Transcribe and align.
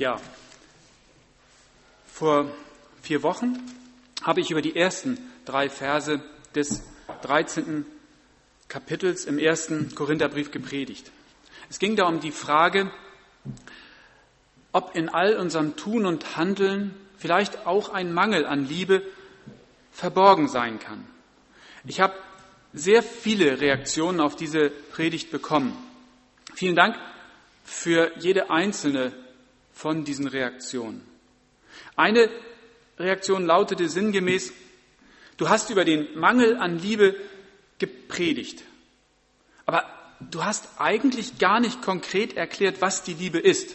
Ja, 0.00 0.18
vor 2.06 2.50
vier 3.02 3.22
Wochen 3.22 3.58
habe 4.22 4.40
ich 4.40 4.50
über 4.50 4.62
die 4.62 4.74
ersten 4.74 5.18
drei 5.44 5.68
Verse 5.68 6.22
des 6.54 6.82
13. 7.20 7.84
Kapitels 8.66 9.26
im 9.26 9.38
ersten 9.38 9.94
Korintherbrief 9.94 10.52
gepredigt. 10.52 11.12
Es 11.68 11.78
ging 11.78 11.96
da 11.96 12.06
um 12.06 12.18
die 12.18 12.30
Frage, 12.30 12.90
ob 14.72 14.96
in 14.96 15.10
all 15.10 15.36
unserem 15.36 15.76
Tun 15.76 16.06
und 16.06 16.34
Handeln 16.34 16.94
vielleicht 17.18 17.66
auch 17.66 17.90
ein 17.90 18.14
Mangel 18.14 18.46
an 18.46 18.66
Liebe 18.66 19.02
verborgen 19.92 20.48
sein 20.48 20.78
kann. 20.78 21.06
Ich 21.84 22.00
habe 22.00 22.14
sehr 22.72 23.02
viele 23.02 23.60
Reaktionen 23.60 24.20
auf 24.20 24.34
diese 24.34 24.70
Predigt 24.70 25.30
bekommen. 25.30 25.76
Vielen 26.54 26.74
Dank 26.74 26.96
für 27.64 28.12
jede 28.18 28.48
einzelne 28.48 29.12
von 29.80 30.04
diesen 30.04 30.26
Reaktionen. 30.26 31.00
Eine 31.96 32.28
Reaktion 32.98 33.46
lautete 33.46 33.88
sinngemäß, 33.88 34.52
du 35.38 35.48
hast 35.48 35.70
über 35.70 35.86
den 35.86 36.18
Mangel 36.18 36.58
an 36.58 36.78
Liebe 36.78 37.16
gepredigt, 37.78 38.62
aber 39.64 39.84
du 40.20 40.44
hast 40.44 40.68
eigentlich 40.78 41.38
gar 41.38 41.60
nicht 41.60 41.80
konkret 41.80 42.36
erklärt, 42.36 42.82
was 42.82 43.04
die 43.04 43.14
Liebe 43.14 43.38
ist, 43.38 43.74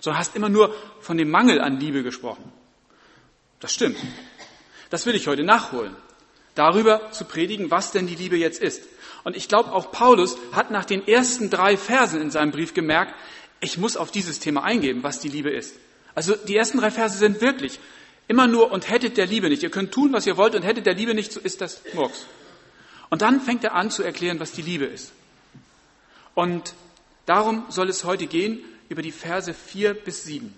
sondern 0.00 0.20
hast 0.20 0.34
immer 0.34 0.48
nur 0.48 0.74
von 1.00 1.18
dem 1.18 1.30
Mangel 1.30 1.60
an 1.60 1.78
Liebe 1.78 2.02
gesprochen. 2.02 2.50
Das 3.60 3.74
stimmt. 3.74 3.98
Das 4.88 5.04
will 5.04 5.14
ich 5.14 5.26
heute 5.26 5.44
nachholen, 5.44 5.94
darüber 6.54 7.12
zu 7.12 7.26
predigen, 7.26 7.70
was 7.70 7.92
denn 7.92 8.06
die 8.06 8.14
Liebe 8.14 8.38
jetzt 8.38 8.62
ist. 8.62 8.84
Und 9.22 9.36
ich 9.36 9.48
glaube, 9.48 9.72
auch 9.72 9.92
Paulus 9.92 10.38
hat 10.52 10.70
nach 10.70 10.86
den 10.86 11.06
ersten 11.06 11.50
drei 11.50 11.76
Versen 11.76 12.22
in 12.22 12.30
seinem 12.30 12.52
Brief 12.52 12.72
gemerkt, 12.72 13.12
ich 13.60 13.78
muss 13.78 13.96
auf 13.96 14.10
dieses 14.10 14.40
Thema 14.40 14.62
eingeben, 14.62 15.02
was 15.02 15.20
die 15.20 15.28
Liebe 15.28 15.50
ist. 15.50 15.74
Also 16.14 16.34
die 16.36 16.56
ersten 16.56 16.78
drei 16.78 16.90
Verse 16.90 17.18
sind 17.18 17.40
wirklich 17.40 17.78
immer 18.28 18.46
nur 18.46 18.70
und 18.70 18.88
hättet 18.88 19.16
der 19.16 19.26
Liebe 19.26 19.48
nicht. 19.48 19.62
Ihr 19.62 19.70
könnt 19.70 19.92
tun, 19.92 20.12
was 20.12 20.26
ihr 20.26 20.36
wollt 20.36 20.54
und 20.54 20.62
hättet 20.62 20.86
der 20.86 20.94
Liebe 20.94 21.14
nicht, 21.14 21.32
so 21.32 21.40
ist 21.40 21.60
das 21.60 21.82
Murks. 21.94 22.26
Und 23.10 23.22
dann 23.22 23.40
fängt 23.40 23.64
er 23.64 23.74
an 23.74 23.90
zu 23.90 24.02
erklären, 24.02 24.38
was 24.38 24.52
die 24.52 24.62
Liebe 24.62 24.84
ist. 24.84 25.12
Und 26.34 26.74
darum 27.26 27.64
soll 27.68 27.88
es 27.88 28.04
heute 28.04 28.26
gehen 28.26 28.62
über 28.88 29.02
die 29.02 29.12
Verse 29.12 29.52
vier 29.54 29.94
bis 29.94 30.24
sieben. 30.24 30.56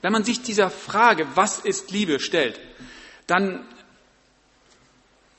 Wenn 0.00 0.12
man 0.12 0.24
sich 0.24 0.42
dieser 0.42 0.70
Frage, 0.70 1.26
was 1.34 1.58
ist 1.58 1.90
Liebe, 1.90 2.20
stellt, 2.20 2.60
dann 3.26 3.66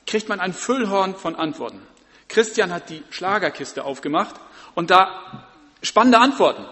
kriegt 0.06 0.28
man 0.28 0.40
ein 0.40 0.54
Füllhorn 0.54 1.16
von 1.16 1.36
Antworten. 1.36 1.82
Christian 2.28 2.74
hat 2.74 2.90
die 2.90 3.04
Schlagerkiste 3.10 3.86
aufgemacht 3.86 4.36
und 4.76 4.90
da 4.90 5.48
spannende 5.82 6.20
Antworten 6.20 6.66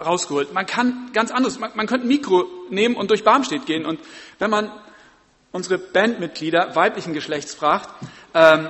rausgeholt. 0.00 0.52
Man 0.52 0.66
kann 0.66 1.10
ganz 1.12 1.30
anderes, 1.30 1.58
man, 1.58 1.70
man 1.74 1.86
könnte 1.86 2.06
ein 2.06 2.08
Mikro 2.08 2.46
nehmen 2.70 2.96
und 2.96 3.10
durch 3.10 3.24
Barmstedt 3.24 3.66
gehen 3.66 3.84
und 3.86 4.00
wenn 4.38 4.50
man 4.50 4.70
unsere 5.52 5.78
Bandmitglieder 5.78 6.74
weiblichen 6.76 7.14
Geschlechts 7.14 7.54
fragt, 7.54 7.88
ähm, 8.34 8.68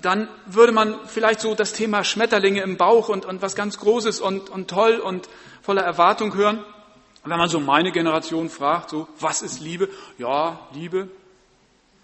dann 0.00 0.28
würde 0.46 0.72
man 0.72 0.94
vielleicht 1.06 1.40
so 1.40 1.54
das 1.54 1.72
Thema 1.72 2.04
Schmetterlinge 2.04 2.62
im 2.62 2.76
Bauch 2.76 3.08
und, 3.08 3.26
und 3.26 3.42
was 3.42 3.56
ganz 3.56 3.78
Großes 3.78 4.20
und, 4.20 4.48
und 4.48 4.68
toll 4.68 4.98
und 4.98 5.28
voller 5.62 5.82
Erwartung 5.82 6.34
hören. 6.34 6.64
Wenn 7.24 7.38
man 7.38 7.48
so 7.48 7.58
meine 7.58 7.90
Generation 7.90 8.48
fragt, 8.48 8.90
so, 8.90 9.08
was 9.18 9.42
ist 9.42 9.60
Liebe? 9.60 9.88
Ja, 10.16 10.60
Liebe 10.72 11.08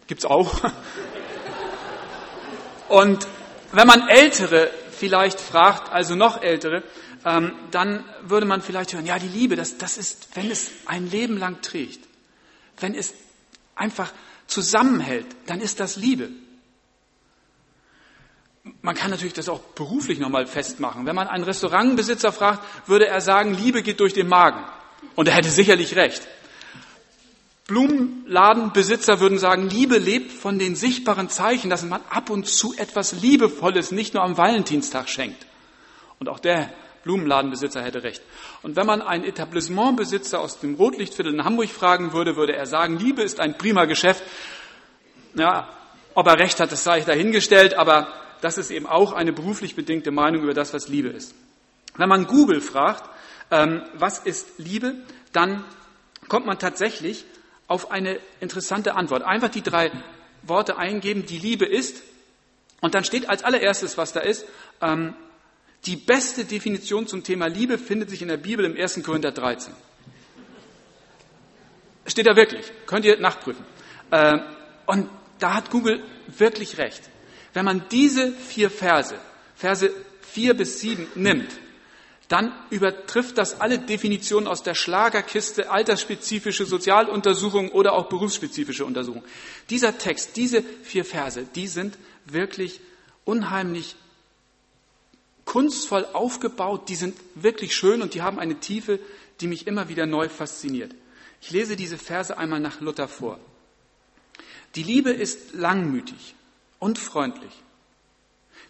gibt's 0.06 0.24
auch. 0.24 0.52
Und 2.88 3.26
wenn 3.72 3.86
man 3.86 4.08
Ältere 4.08 4.70
vielleicht 4.90 5.40
fragt, 5.40 5.90
also 5.90 6.14
noch 6.14 6.42
Ältere, 6.42 6.82
ähm, 7.24 7.52
dann 7.70 8.04
würde 8.22 8.46
man 8.46 8.60
vielleicht 8.60 8.92
hören, 8.92 9.06
ja, 9.06 9.18
die 9.18 9.28
Liebe, 9.28 9.56
das, 9.56 9.78
das 9.78 9.96
ist, 9.96 10.28
wenn 10.34 10.50
es 10.50 10.70
ein 10.86 11.10
Leben 11.10 11.38
lang 11.38 11.62
trägt, 11.62 12.00
wenn 12.80 12.94
es 12.94 13.14
einfach 13.74 14.12
zusammenhält, 14.46 15.26
dann 15.46 15.60
ist 15.60 15.80
das 15.80 15.96
Liebe. 15.96 16.30
Man 18.80 18.94
kann 18.94 19.10
natürlich 19.10 19.34
das 19.34 19.48
auch 19.48 19.60
beruflich 19.60 20.18
nochmal 20.18 20.46
festmachen. 20.46 21.06
Wenn 21.06 21.16
man 21.16 21.28
einen 21.28 21.44
Restaurantbesitzer 21.44 22.32
fragt, 22.32 22.88
würde 22.88 23.06
er 23.06 23.20
sagen, 23.20 23.54
Liebe 23.54 23.82
geht 23.82 24.00
durch 24.00 24.14
den 24.14 24.28
Magen. 24.28 24.64
Und 25.14 25.28
er 25.28 25.34
hätte 25.34 25.50
sicherlich 25.50 25.96
recht. 25.96 26.26
Blumenladenbesitzer 27.66 29.20
würden 29.20 29.38
sagen, 29.38 29.68
Liebe 29.68 29.96
lebt 29.96 30.32
von 30.32 30.58
den 30.58 30.76
sichtbaren 30.76 31.30
Zeichen, 31.30 31.70
dass 31.70 31.82
man 31.82 32.02
ab 32.10 32.28
und 32.28 32.46
zu 32.46 32.74
etwas 32.76 33.12
Liebevolles 33.12 33.90
nicht 33.90 34.12
nur 34.12 34.22
am 34.22 34.36
Valentinstag 34.36 35.08
schenkt. 35.08 35.46
Und 36.18 36.28
auch 36.28 36.38
der 36.38 36.72
Blumenladenbesitzer 37.04 37.82
hätte 37.82 38.02
recht. 38.02 38.22
Und 38.62 38.76
wenn 38.76 38.86
man 38.86 39.02
einen 39.02 39.24
Etablissementbesitzer 39.24 40.40
aus 40.40 40.58
dem 40.58 40.74
Rotlichtviertel 40.74 41.34
in 41.34 41.44
Hamburg 41.44 41.68
fragen 41.68 42.12
würde, 42.12 42.36
würde 42.36 42.54
er 42.54 42.66
sagen, 42.66 42.98
Liebe 42.98 43.22
ist 43.22 43.40
ein 43.40 43.56
prima 43.56 43.84
Geschäft. 43.84 44.22
Ja, 45.34 45.68
ob 46.14 46.26
er 46.26 46.38
recht 46.38 46.60
hat, 46.60 46.72
das 46.72 46.84
sei 46.84 46.98
ich 46.98 47.04
dahingestellt, 47.04 47.74
aber 47.74 48.08
das 48.40 48.58
ist 48.58 48.70
eben 48.70 48.86
auch 48.86 49.12
eine 49.12 49.32
beruflich 49.32 49.74
bedingte 49.74 50.10
Meinung 50.10 50.42
über 50.42 50.54
das, 50.54 50.74
was 50.74 50.88
Liebe 50.88 51.08
ist. 51.08 51.34
Wenn 51.96 52.08
man 52.08 52.26
Google 52.26 52.60
fragt, 52.60 53.08
ähm, 53.50 53.82
was 53.94 54.18
ist 54.18 54.58
Liebe, 54.58 54.94
dann 55.32 55.64
kommt 56.28 56.46
man 56.46 56.58
tatsächlich 56.58 57.24
auf 57.66 57.90
eine 57.90 58.18
interessante 58.40 58.94
Antwort. 58.94 59.22
Einfach 59.22 59.48
die 59.48 59.62
drei 59.62 59.90
Worte 60.42 60.76
eingeben, 60.76 61.26
die 61.26 61.38
Liebe 61.38 61.66
ist. 61.66 62.02
Und 62.80 62.94
dann 62.94 63.04
steht 63.04 63.28
als 63.28 63.42
allererstes, 63.42 63.96
was 63.96 64.12
da 64.12 64.20
ist, 64.20 64.44
ähm, 64.82 65.14
die 65.86 65.96
beste 65.96 66.44
Definition 66.44 67.06
zum 67.06 67.22
Thema 67.22 67.46
Liebe 67.46 67.78
findet 67.78 68.10
sich 68.10 68.22
in 68.22 68.28
der 68.28 68.36
Bibel 68.36 68.64
im 68.64 68.76
1. 68.76 69.02
Korinther 69.02 69.32
13. 69.32 69.72
Steht 72.06 72.26
da 72.26 72.36
wirklich, 72.36 72.70
könnt 72.86 73.04
ihr 73.04 73.18
nachprüfen. 73.18 73.64
Äh, 74.10 74.38
und 74.86 75.08
da 75.38 75.54
hat 75.54 75.70
Google 75.70 76.02
wirklich 76.26 76.78
recht. 76.78 77.02
Wenn 77.52 77.64
man 77.64 77.84
diese 77.90 78.32
vier 78.32 78.70
Verse, 78.70 79.14
Verse 79.54 79.90
vier 80.20 80.54
bis 80.54 80.80
sieben 80.80 81.06
nimmt 81.14 81.50
dann 82.28 82.52
übertrifft 82.70 83.36
das 83.38 83.60
alle 83.60 83.78
Definitionen 83.78 84.48
aus 84.48 84.62
der 84.62 84.74
Schlagerkiste, 84.74 85.70
altersspezifische 85.70 86.64
Sozialuntersuchungen 86.64 87.70
oder 87.70 87.92
auch 87.92 88.08
berufsspezifische 88.08 88.84
Untersuchungen. 88.84 89.26
Dieser 89.70 89.98
Text, 89.98 90.36
diese 90.36 90.62
vier 90.82 91.04
Verse, 91.04 91.46
die 91.54 91.68
sind 91.68 91.98
wirklich 92.24 92.80
unheimlich 93.24 93.96
kunstvoll 95.54 96.04
aufgebaut, 96.12 96.88
die 96.88 96.96
sind 96.96 97.16
wirklich 97.36 97.76
schön 97.76 98.02
und 98.02 98.14
die 98.14 98.22
haben 98.22 98.40
eine 98.40 98.58
Tiefe, 98.58 98.98
die 99.40 99.46
mich 99.46 99.68
immer 99.68 99.88
wieder 99.88 100.04
neu 100.04 100.28
fasziniert. 100.28 100.92
Ich 101.40 101.52
lese 101.52 101.76
diese 101.76 101.96
Verse 101.96 102.36
einmal 102.36 102.58
nach 102.58 102.80
Luther 102.80 103.06
vor. 103.06 103.38
Die 104.74 104.82
Liebe 104.82 105.10
ist 105.10 105.54
langmütig 105.54 106.34
und 106.80 106.98
freundlich. 106.98 107.52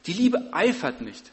Die 0.07 0.13
Liebe 0.13 0.53
eifert 0.53 1.01
nicht 1.01 1.33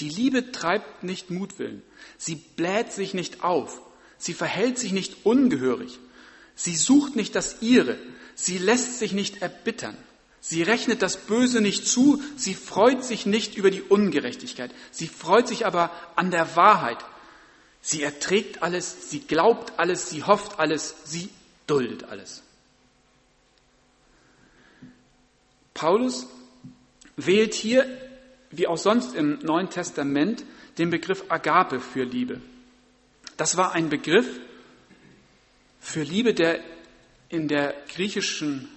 die 0.00 0.08
Liebe 0.08 0.52
treibt 0.52 1.02
nicht 1.02 1.30
Mutwillen. 1.30 1.82
Sie 2.16 2.36
bläht 2.36 2.92
sich 2.92 3.14
nicht 3.14 3.42
auf. 3.42 3.80
Sie 4.16 4.34
verhält 4.34 4.78
sich 4.78 4.92
nicht 4.92 5.24
ungehörig. 5.24 5.98
Sie 6.54 6.76
sucht 6.76 7.16
nicht 7.16 7.34
das 7.34 7.62
Ihre. 7.62 7.98
Sie 8.34 8.58
lässt 8.58 8.98
sich 8.98 9.12
nicht 9.12 9.42
erbittern. 9.42 9.96
Sie 10.40 10.62
rechnet 10.62 11.02
das 11.02 11.16
Böse 11.16 11.60
nicht 11.60 11.86
zu. 11.86 12.22
Sie 12.36 12.54
freut 12.54 13.04
sich 13.04 13.26
nicht 13.26 13.56
über 13.56 13.70
die 13.70 13.82
Ungerechtigkeit. 13.82 14.70
Sie 14.90 15.08
freut 15.08 15.48
sich 15.48 15.66
aber 15.66 15.90
an 16.16 16.30
der 16.30 16.56
Wahrheit. 16.56 16.98
Sie 17.80 18.02
erträgt 18.02 18.62
alles. 18.62 19.10
Sie 19.10 19.20
glaubt 19.20 19.78
alles. 19.78 20.10
Sie 20.10 20.24
hofft 20.24 20.58
alles. 20.58 20.94
Sie 21.04 21.28
duldet 21.66 22.04
alles. 22.04 22.42
Paulus 25.74 26.26
wählt 27.16 27.54
hier 27.54 27.86
wie 28.50 28.66
auch 28.66 28.78
sonst 28.78 29.14
im 29.14 29.38
Neuen 29.40 29.70
Testament, 29.70 30.44
den 30.78 30.90
Begriff 30.90 31.24
Agape 31.28 31.80
für 31.80 32.04
Liebe. 32.04 32.40
Das 33.36 33.56
war 33.56 33.72
ein 33.72 33.88
Begriff 33.88 34.26
für 35.80 36.02
Liebe, 36.02 36.34
der 36.34 36.60
in 37.28 37.46
der 37.48 37.74
griechischen 37.88 38.68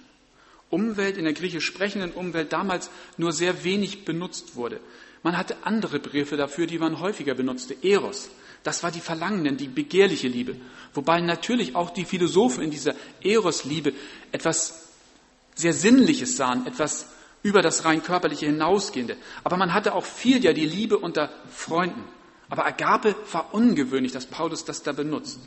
Umwelt, 0.72 1.16
in 1.16 1.24
der 1.24 1.34
griechisch 1.34 1.66
sprechenden 1.66 2.12
Umwelt 2.12 2.52
damals 2.52 2.90
nur 3.16 3.32
sehr 3.32 3.62
wenig 3.62 4.04
benutzt 4.04 4.56
wurde. 4.56 4.80
Man 5.22 5.36
hatte 5.36 5.56
andere 5.64 5.98
Begriffe 6.00 6.36
dafür, 6.36 6.66
die 6.66 6.78
man 6.78 6.98
häufiger 6.98 7.34
benutzte. 7.34 7.76
Eros, 7.82 8.30
das 8.62 8.82
war 8.82 8.90
die 8.90 9.00
verlangende, 9.00 9.52
die 9.52 9.68
begehrliche 9.68 10.28
Liebe. 10.28 10.56
Wobei 10.94 11.20
natürlich 11.20 11.76
auch 11.76 11.90
die 11.90 12.04
Philosophen 12.04 12.64
in 12.64 12.70
dieser 12.70 12.94
Eros-Liebe 13.22 13.92
etwas 14.32 14.88
sehr 15.54 15.72
Sinnliches 15.72 16.36
sahen, 16.36 16.66
etwas 16.66 17.06
über 17.42 17.60
das 17.60 17.84
rein 17.84 18.02
körperliche 18.02 18.46
hinausgehende. 18.46 19.16
Aber 19.44 19.56
man 19.56 19.74
hatte 19.74 19.94
auch 19.94 20.04
viel 20.04 20.42
ja 20.42 20.52
die 20.52 20.66
Liebe 20.66 20.98
unter 20.98 21.30
Freunden. 21.50 22.04
Aber 22.48 22.66
Agape 22.66 23.14
war 23.32 23.52
ungewöhnlich, 23.52 24.12
dass 24.12 24.26
Paulus 24.26 24.64
das 24.64 24.82
da 24.82 24.92
benutzt. 24.92 25.40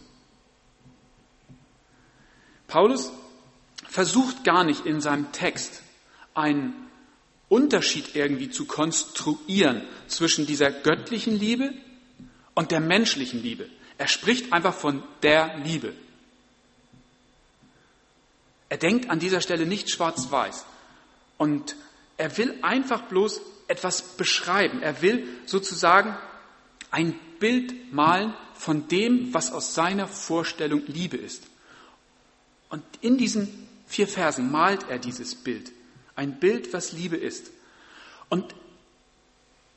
Paulus 2.68 3.12
versucht 3.96 4.44
gar 4.44 4.66
nicht 4.66 4.86
in 4.86 5.00
seinem 5.00 5.32
Text 5.32 5.82
einen 6.34 6.74
Unterschied 7.48 8.14
irgendwie 8.14 8.50
zu 8.50 8.66
konstruieren 8.66 9.84
zwischen 10.10 10.46
dieser 10.46 10.70
göttlichen 10.70 11.40
Liebe 11.40 11.74
und 12.56 12.72
der 12.72 12.82
menschlichen 12.82 13.42
Liebe. 13.42 13.70
Er 13.98 14.10
spricht 14.10 14.52
einfach 14.52 14.74
von 14.74 15.02
der 15.24 15.60
Liebe. 15.60 15.94
Er 18.68 18.76
denkt 18.76 19.10
an 19.10 19.20
dieser 19.20 19.40
Stelle 19.40 19.66
nicht 19.66 19.90
schwarz-weiß. 19.90 20.66
Und 21.38 21.78
er 22.18 22.38
will 22.38 22.54
einfach 22.64 23.04
bloß 23.04 23.40
etwas 23.70 24.02
beschreiben. 24.18 24.82
Er 24.82 25.02
will 25.02 25.26
sozusagen 25.46 26.18
ein 26.92 27.18
Bild 27.40 27.94
malen 27.94 28.34
von 28.56 28.90
dem, 28.90 29.34
was 29.34 29.54
aus 29.54 29.74
seiner 29.74 30.10
Vorstellung 30.10 30.84
Liebe 30.86 31.16
ist. 31.16 31.44
Und 32.68 32.84
in 33.00 33.18
diesen 33.18 33.65
vier 33.86 34.08
Versen 34.08 34.52
malt 34.52 34.86
er 34.90 35.00
dieses 35.00 35.36
Bild. 35.36 35.72
Ein 36.16 36.40
Bild, 36.40 36.74
was 36.74 36.92
Liebe 36.92 37.18
ist. 37.18 37.52
Und 38.30 38.56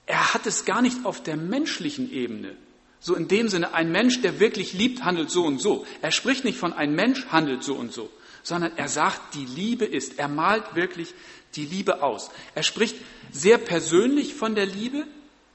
er 0.06 0.32
hat 0.34 0.46
es 0.46 0.64
gar 0.64 0.82
nicht 0.82 1.04
auf 1.04 1.22
der 1.22 1.36
menschlichen 1.36 2.10
Ebene. 2.10 2.56
So 3.00 3.14
in 3.14 3.28
dem 3.28 3.48
Sinne, 3.48 3.74
ein 3.74 3.92
Mensch, 3.92 4.22
der 4.22 4.40
wirklich 4.40 4.72
liebt, 4.72 5.04
handelt 5.04 5.30
so 5.30 5.44
und 5.44 5.60
so. 5.60 5.86
Er 6.02 6.10
spricht 6.10 6.44
nicht 6.44 6.58
von 6.58 6.72
ein 6.72 6.94
Mensch 6.94 7.26
handelt 7.26 7.62
so 7.62 7.74
und 7.74 7.92
so, 7.92 8.10
sondern 8.42 8.76
er 8.76 8.88
sagt, 8.88 9.34
die 9.34 9.44
Liebe 9.44 9.84
ist. 9.84 10.18
Er 10.18 10.28
malt 10.28 10.74
wirklich 10.74 11.14
die 11.54 11.64
Liebe 11.64 12.02
aus. 12.02 12.30
Er 12.54 12.62
spricht 12.62 12.96
sehr 13.30 13.58
persönlich 13.58 14.34
von 14.34 14.54
der 14.54 14.66
Liebe, 14.66 15.06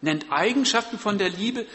nennt 0.02 0.32
Eigenschaften 0.32 0.98
von 1.00 1.18
der 1.18 1.30
Liebe, 1.30 1.66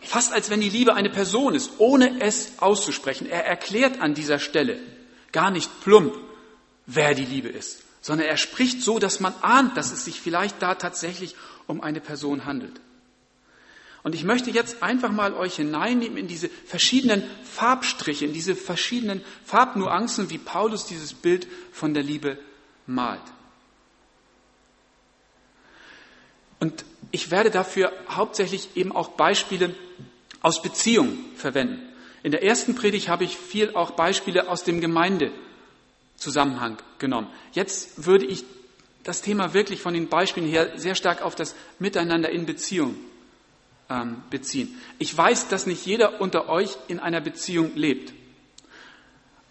fast 0.00 0.32
als 0.32 0.50
wenn 0.50 0.60
die 0.60 0.70
Liebe 0.70 0.94
eine 0.94 1.10
Person 1.10 1.54
ist, 1.54 1.72
ohne 1.78 2.20
es 2.20 2.52
auszusprechen. 2.58 3.28
Er 3.28 3.44
erklärt 3.44 4.00
an 4.00 4.14
dieser 4.14 4.38
Stelle 4.38 4.78
gar 5.34 5.50
nicht 5.50 5.68
plump, 5.82 6.14
wer 6.86 7.14
die 7.14 7.26
Liebe 7.26 7.48
ist, 7.48 7.82
sondern 8.00 8.26
er 8.26 8.38
spricht 8.38 8.80
so, 8.80 8.98
dass 8.98 9.20
man 9.20 9.34
ahnt, 9.42 9.76
dass 9.76 9.92
es 9.92 10.06
sich 10.06 10.20
vielleicht 10.20 10.62
da 10.62 10.76
tatsächlich 10.76 11.34
um 11.66 11.82
eine 11.82 12.00
Person 12.00 12.46
handelt. 12.46 12.80
Und 14.04 14.14
ich 14.14 14.22
möchte 14.22 14.50
jetzt 14.50 14.82
einfach 14.82 15.10
mal 15.10 15.34
euch 15.34 15.56
hineinnehmen 15.56 16.18
in 16.18 16.28
diese 16.28 16.48
verschiedenen 16.48 17.22
Farbstriche, 17.42 18.26
in 18.26 18.32
diese 18.32 18.54
verschiedenen 18.54 19.24
Farbnuancen, 19.44 20.30
wie 20.30 20.38
Paulus 20.38 20.86
dieses 20.86 21.14
Bild 21.14 21.46
von 21.72 21.94
der 21.94 22.02
Liebe 22.02 22.38
malt. 22.86 23.22
Und 26.60 26.84
ich 27.10 27.30
werde 27.30 27.50
dafür 27.50 27.92
hauptsächlich 28.08 28.76
eben 28.76 28.92
auch 28.92 29.08
Beispiele 29.08 29.74
aus 30.42 30.62
Beziehungen 30.62 31.24
verwenden. 31.36 31.93
In 32.24 32.32
der 32.32 32.42
ersten 32.42 32.74
Predigt 32.74 33.08
habe 33.10 33.22
ich 33.22 33.36
viel 33.36 33.74
auch 33.74 33.92
Beispiele 33.92 34.48
aus 34.48 34.64
dem 34.64 34.80
Gemeindezusammenhang 34.80 36.78
genommen. 36.98 37.28
Jetzt 37.52 38.06
würde 38.06 38.24
ich 38.24 38.44
das 39.02 39.20
Thema 39.20 39.52
wirklich 39.52 39.82
von 39.82 39.92
den 39.92 40.08
Beispielen 40.08 40.48
her 40.48 40.72
sehr 40.76 40.94
stark 40.94 41.20
auf 41.20 41.34
das 41.34 41.54
Miteinander 41.78 42.30
in 42.30 42.46
Beziehung 42.46 42.96
ähm, 43.90 44.22
beziehen. 44.30 44.74
Ich 44.98 45.14
weiß, 45.14 45.48
dass 45.48 45.66
nicht 45.66 45.84
jeder 45.84 46.22
unter 46.22 46.48
euch 46.48 46.78
in 46.88 46.98
einer 46.98 47.20
Beziehung 47.20 47.72
lebt. 47.74 48.14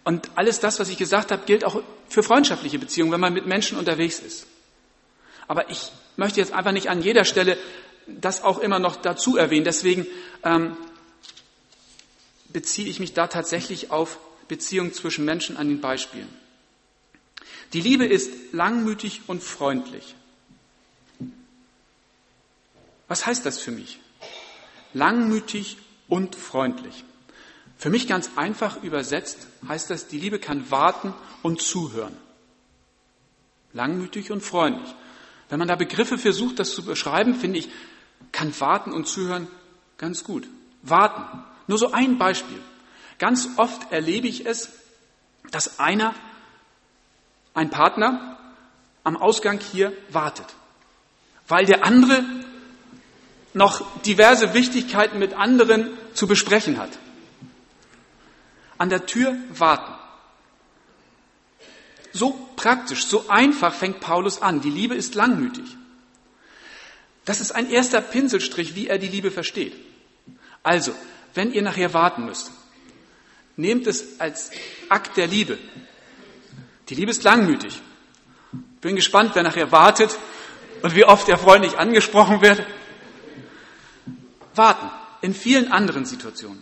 Und 0.04 0.32
alles 0.34 0.60
das, 0.60 0.80
was 0.80 0.90
ich 0.90 0.98
gesagt 0.98 1.32
habe, 1.32 1.44
gilt 1.46 1.66
auch 1.66 1.84
für 2.10 2.24
freundschaftliche 2.24 2.80
Beziehungen, 2.80 3.12
wenn 3.12 3.22
man 3.22 3.34
mit 3.34 3.46
Menschen 3.46 3.78
unterwegs 3.78 4.18
ist. 4.18 4.48
Aber 5.48 5.70
ich 5.70 5.92
möchte 6.18 6.40
jetzt 6.40 6.54
einfach 6.54 6.72
nicht 6.72 6.90
an 6.90 7.04
jeder 7.04 7.24
Stelle 7.24 7.56
das 8.08 8.44
auch 8.44 8.58
immer 8.58 8.80
noch 8.80 8.96
dazu 8.96 9.38
erwähnen. 9.38 9.64
Deswegen 9.64 10.08
ähm, 10.44 10.76
beziehe 12.54 12.88
ich 12.88 13.00
mich 13.00 13.14
da 13.14 13.28
tatsächlich 13.28 13.92
auf 13.92 14.20
Beziehungen 14.48 14.94
zwischen 14.94 15.26
Menschen 15.26 15.58
an 15.58 15.68
den 15.68 15.82
Beispielen. 15.82 16.30
Die 17.74 17.82
Liebe 17.82 18.06
ist 18.06 18.32
langmütig 18.52 19.22
und 19.28 19.44
freundlich. 19.44 20.16
Was 23.08 23.26
heißt 23.26 23.46
das 23.46 23.60
für 23.60 23.72
mich? 23.72 24.00
Langmütig 24.94 25.78
und 26.08 26.36
freundlich. 26.36 27.04
Für 27.78 27.90
mich 27.90 28.08
ganz 28.08 28.32
einfach 28.36 28.82
übersetzt 28.84 29.48
heißt 29.68 29.90
das, 29.90 30.08
die 30.08 30.20
Liebe 30.20 30.40
kann 30.40 30.70
warten 30.72 31.14
und 31.42 31.62
zuhören. 31.62 32.16
Langmütig 33.74 34.32
und 34.32 34.42
freundlich. 34.42 34.94
Wenn 35.50 35.60
man 35.60 35.68
da 35.68 35.76
Begriffe 35.76 36.18
versucht, 36.18 36.60
das 36.60 36.74
zu 36.74 36.86
beschreiben, 36.86 37.36
finde 37.36 37.60
ich, 37.60 37.70
kann 38.32 38.58
warten 38.60 38.92
und 38.92 39.08
zuhören 39.08 39.48
ganz 39.98 40.24
gut. 40.24 40.48
Warten. 40.82 41.44
Nur 41.68 41.78
so 41.78 41.92
ein 41.92 42.18
Beispiel. 42.18 42.60
Ganz 43.20 43.50
oft 43.58 43.92
erlebe 43.92 44.28
ich 44.28 44.46
es, 44.46 44.70
dass 45.52 45.80
einer, 45.80 46.14
ein 47.54 47.70
Partner, 47.70 48.38
am 49.04 49.18
Ausgang 49.18 49.60
hier 49.60 49.94
wartet, 50.10 50.48
weil 51.48 51.66
der 51.66 51.84
andere 51.86 52.24
noch 53.54 54.02
diverse 54.02 54.54
Wichtigkeiten 54.54 55.20
mit 55.20 55.34
anderen 55.34 55.90
zu 56.14 56.26
besprechen 56.26 56.80
hat 56.80 56.90
an 58.78 58.90
der 58.90 59.06
Tür 59.06 59.36
warten. 59.50 59.94
So 62.12 62.38
praktisch, 62.58 63.06
so 63.06 63.30
einfach 63.30 63.74
fängt 63.74 64.02
Paulus 64.02 64.42
an. 64.42 64.60
Die 64.60 64.70
Liebe 64.70 64.94
ist 64.94 65.16
langmütig. 65.16 65.64
Das 67.24 67.40
ist 67.40 67.52
ein 67.52 67.70
erster 67.70 68.02
Pinselstrich, 68.02 68.76
wie 68.76 68.88
er 68.88 68.98
die 68.98 69.08
Liebe 69.08 69.32
versteht. 69.32 69.74
Also, 70.64 70.94
wenn 71.34 71.52
ihr 71.52 71.62
nachher 71.62 71.94
warten 71.94 72.26
müsst, 72.26 72.52
nehmt 73.56 73.88
es 73.88 74.20
als 74.20 74.52
Akt 74.90 75.18
der 75.18 75.28
Liebe. 75.28 75.58
Die 76.90 76.96
Liebe 76.96 77.12
ist 77.12 77.24
langmütig. 77.24 77.82
Bin 78.82 78.96
gespannt, 78.96 79.32
wer 79.34 79.44
nachher 79.44 79.72
wartet 79.72 80.18
und 80.82 80.96
wie 80.96 81.06
oft 81.06 81.30
er 81.30 81.38
freundlich 81.38 81.78
angesprochen 81.78 82.42
wird. 82.42 82.66
Warten 84.56 84.90
in 85.22 85.34
vielen 85.34 85.72
anderen 85.72 86.06
Situationen 86.06 86.62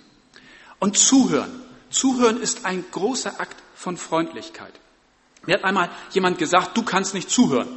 und 0.79 0.97
zuhören. 0.97 1.61
Zuhören 1.89 2.41
ist 2.41 2.65
ein 2.65 2.85
großer 2.91 3.39
Akt 3.39 3.57
von 3.75 3.97
Freundlichkeit. 3.97 4.73
Mir 5.45 5.55
hat 5.55 5.63
einmal 5.63 5.89
jemand 6.11 6.37
gesagt, 6.37 6.77
du 6.77 6.83
kannst 6.83 7.13
nicht 7.13 7.29
zuhören. 7.29 7.67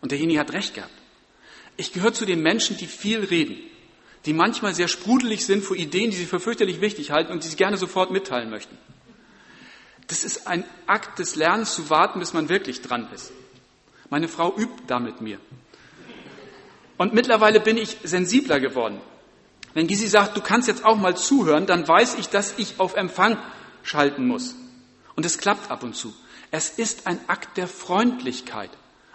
Und 0.00 0.12
derjenige 0.12 0.38
hat 0.38 0.52
recht 0.52 0.74
gehabt. 0.74 0.92
Ich 1.76 1.92
gehöre 1.92 2.12
zu 2.12 2.26
den 2.26 2.42
Menschen, 2.42 2.76
die 2.76 2.86
viel 2.86 3.24
reden, 3.24 3.56
die 4.28 4.34
manchmal 4.34 4.74
sehr 4.74 4.88
sprudelig 4.88 5.46
sind 5.46 5.64
vor 5.64 5.74
Ideen, 5.74 6.10
die 6.10 6.18
sie 6.18 6.26
für 6.26 6.38
fürchterlich 6.38 6.82
wichtig 6.82 7.12
halten 7.12 7.32
und 7.32 7.44
die 7.44 7.48
sie 7.48 7.56
gerne 7.56 7.78
sofort 7.78 8.10
mitteilen 8.10 8.50
möchten. 8.50 8.76
Das 10.06 10.22
ist 10.22 10.46
ein 10.46 10.64
Akt 10.86 11.18
des 11.18 11.34
Lernens 11.34 11.74
zu 11.74 11.88
warten, 11.88 12.20
bis 12.20 12.34
man 12.34 12.50
wirklich 12.50 12.82
dran 12.82 13.08
ist. 13.14 13.32
Meine 14.10 14.28
Frau 14.28 14.54
übt 14.54 14.82
da 14.86 14.98
mit 14.98 15.22
mir. 15.22 15.40
Und 16.98 17.14
mittlerweile 17.14 17.58
bin 17.58 17.78
ich 17.78 17.96
sensibler 18.04 18.60
geworden. 18.60 19.00
Wenn 19.72 19.86
Gysi 19.86 20.08
sagt, 20.08 20.36
du 20.36 20.42
kannst 20.42 20.68
jetzt 20.68 20.84
auch 20.84 20.98
mal 20.98 21.16
zuhören, 21.16 21.64
dann 21.64 21.88
weiß 21.88 22.16
ich, 22.18 22.28
dass 22.28 22.58
ich 22.58 22.74
auf 22.76 22.96
Empfang 22.96 23.38
schalten 23.82 24.26
muss. 24.26 24.56
Und 25.16 25.24
es 25.24 25.38
klappt 25.38 25.70
ab 25.70 25.82
und 25.82 25.96
zu. 25.96 26.14
Es 26.50 26.68
ist 26.68 27.06
ein 27.06 27.18
Akt 27.28 27.56
der 27.56 27.66
Freundlichkeit, 27.66 28.68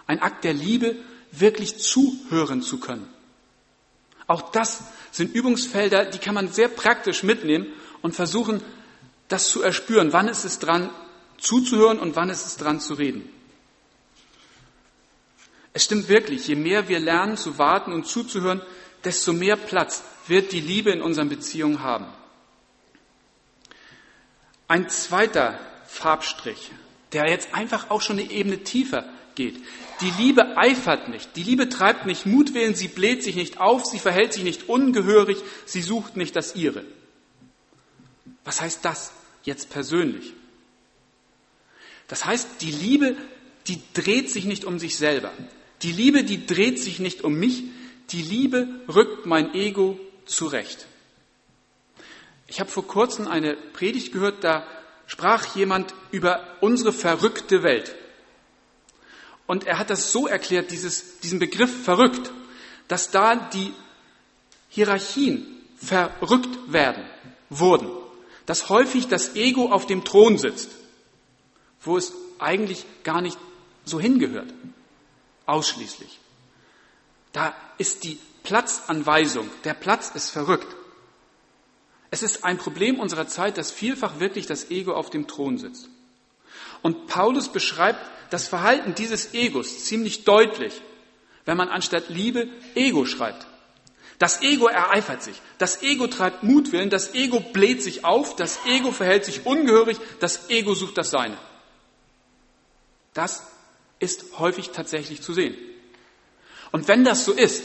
ein 0.08 0.20
Akt 0.20 0.42
der 0.42 0.54
Liebe, 0.54 0.96
wirklich 1.30 1.78
zuhören 1.78 2.62
zu 2.62 2.80
können. 2.80 3.08
Auch 4.26 4.50
das 4.52 4.82
sind 5.10 5.34
Übungsfelder, 5.34 6.06
die 6.06 6.18
kann 6.18 6.34
man 6.34 6.52
sehr 6.52 6.68
praktisch 6.68 7.22
mitnehmen 7.22 7.66
und 8.02 8.14
versuchen, 8.14 8.62
das 9.28 9.48
zu 9.50 9.62
erspüren. 9.62 10.12
Wann 10.12 10.28
ist 10.28 10.44
es 10.44 10.58
dran, 10.58 10.90
zuzuhören 11.38 11.98
und 11.98 12.16
wann 12.16 12.30
ist 12.30 12.46
es 12.46 12.56
dran 12.56 12.80
zu 12.80 12.94
reden? 12.94 13.28
Es 15.72 15.84
stimmt 15.84 16.08
wirklich, 16.08 16.46
je 16.46 16.54
mehr 16.54 16.88
wir 16.88 17.00
lernen 17.00 17.36
zu 17.36 17.58
warten 17.58 17.92
und 17.92 18.06
zuzuhören, 18.06 18.62
desto 19.02 19.32
mehr 19.32 19.56
Platz 19.56 20.04
wird 20.26 20.52
die 20.52 20.60
Liebe 20.60 20.90
in 20.90 21.02
unseren 21.02 21.28
Beziehungen 21.28 21.82
haben. 21.82 22.06
Ein 24.68 24.88
zweiter 24.88 25.58
Farbstrich, 25.86 26.70
der 27.12 27.28
jetzt 27.28 27.54
einfach 27.54 27.90
auch 27.90 28.00
schon 28.00 28.18
eine 28.18 28.30
Ebene 28.30 28.64
tiefer 28.64 29.04
geht. 29.34 29.56
Die 30.00 30.10
Liebe 30.18 30.56
eifert 30.56 31.08
nicht, 31.08 31.36
die 31.36 31.42
Liebe 31.42 31.68
treibt 31.68 32.06
nicht 32.06 32.26
Mutwillen, 32.26 32.74
sie 32.74 32.88
bläht 32.88 33.22
sich 33.22 33.36
nicht 33.36 33.60
auf, 33.60 33.84
sie 33.84 33.98
verhält 33.98 34.32
sich 34.32 34.44
nicht 34.44 34.68
ungehörig, 34.68 35.38
sie 35.66 35.82
sucht 35.82 36.16
nicht 36.16 36.36
das 36.36 36.56
ihre. 36.56 36.84
Was 38.44 38.60
heißt 38.60 38.84
das 38.84 39.12
jetzt 39.44 39.70
persönlich? 39.70 40.32
Das 42.08 42.24
heißt, 42.24 42.60
die 42.60 42.70
Liebe, 42.70 43.16
die 43.66 43.80
dreht 43.94 44.30
sich 44.30 44.44
nicht 44.44 44.64
um 44.64 44.78
sich 44.78 44.96
selber. 44.96 45.32
Die 45.82 45.92
Liebe, 45.92 46.24
die 46.24 46.46
dreht 46.46 46.78
sich 46.78 46.98
nicht 46.98 47.22
um 47.22 47.34
mich. 47.34 47.64
Die 48.10 48.22
Liebe 48.22 48.68
rückt 48.88 49.26
mein 49.26 49.54
Ego 49.54 49.98
zurecht. 50.26 50.86
Ich 52.46 52.60
habe 52.60 52.70
vor 52.70 52.86
kurzem 52.86 53.26
eine 53.26 53.54
Predigt 53.54 54.12
gehört, 54.12 54.44
da 54.44 54.66
sprach 55.06 55.56
jemand 55.56 55.94
über 56.10 56.46
unsere 56.60 56.92
verrückte 56.92 57.62
Welt. 57.62 57.94
Und 59.46 59.66
er 59.66 59.78
hat 59.78 59.90
das 59.90 60.12
so 60.12 60.26
erklärt, 60.26 60.70
dieses, 60.70 61.20
diesen 61.20 61.38
Begriff 61.38 61.84
verrückt, 61.84 62.30
dass 62.88 63.10
da 63.10 63.36
die 63.36 63.72
Hierarchien 64.68 65.46
verrückt 65.76 66.72
werden, 66.72 67.04
wurden, 67.50 67.88
dass 68.46 68.68
häufig 68.68 69.08
das 69.08 69.36
Ego 69.36 69.70
auf 69.70 69.86
dem 69.86 70.04
Thron 70.04 70.38
sitzt, 70.38 70.70
wo 71.82 71.96
es 71.96 72.12
eigentlich 72.38 72.84
gar 73.04 73.20
nicht 73.20 73.38
so 73.84 74.00
hingehört, 74.00 74.52
ausschließlich. 75.46 76.18
Da 77.32 77.54
ist 77.78 78.04
die 78.04 78.18
Platzanweisung. 78.42 79.50
Der 79.64 79.74
Platz 79.74 80.10
ist 80.14 80.30
verrückt. 80.30 80.68
Es 82.10 82.22
ist 82.22 82.44
ein 82.44 82.58
Problem 82.58 83.00
unserer 83.00 83.26
Zeit, 83.26 83.58
dass 83.58 83.70
vielfach 83.70 84.20
wirklich 84.20 84.46
das 84.46 84.70
Ego 84.70 84.92
auf 84.92 85.10
dem 85.10 85.26
Thron 85.26 85.58
sitzt. 85.58 85.88
Und 86.84 87.06
Paulus 87.06 87.48
beschreibt 87.48 87.98
das 88.28 88.46
Verhalten 88.46 88.94
dieses 88.94 89.32
Egos 89.32 89.84
ziemlich 89.84 90.24
deutlich, 90.24 90.82
wenn 91.46 91.56
man 91.56 91.70
anstatt 91.70 92.10
Liebe 92.10 92.46
Ego 92.74 93.06
schreibt. 93.06 93.46
Das 94.18 94.42
Ego 94.42 94.66
ereifert 94.66 95.22
sich, 95.22 95.40
das 95.56 95.82
Ego 95.82 96.08
treibt 96.08 96.42
Mutwillen, 96.42 96.90
das 96.90 97.14
Ego 97.14 97.40
bläht 97.40 97.82
sich 97.82 98.04
auf, 98.04 98.36
das 98.36 98.66
Ego 98.66 98.92
verhält 98.92 99.24
sich 99.24 99.46
ungehörig, 99.46 99.96
das 100.20 100.50
Ego 100.50 100.74
sucht 100.74 100.98
das 100.98 101.10
Seine. 101.10 101.38
Das 103.14 103.44
ist 103.98 104.38
häufig 104.38 104.72
tatsächlich 104.72 105.22
zu 105.22 105.32
sehen. 105.32 105.56
Und 106.70 106.86
wenn 106.86 107.02
das 107.02 107.24
so 107.24 107.32
ist, 107.32 107.64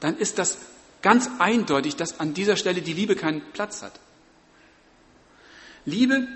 dann 0.00 0.18
ist 0.18 0.36
das 0.40 0.58
ganz 1.00 1.30
eindeutig, 1.38 1.94
dass 1.94 2.18
an 2.18 2.34
dieser 2.34 2.56
Stelle 2.56 2.82
die 2.82 2.92
Liebe 2.92 3.14
keinen 3.14 3.52
Platz 3.52 3.82
hat. 3.82 3.92
Liebe 5.84 6.26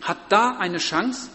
hat 0.00 0.16
da 0.30 0.56
eine 0.56 0.78
Chance, 0.78 1.28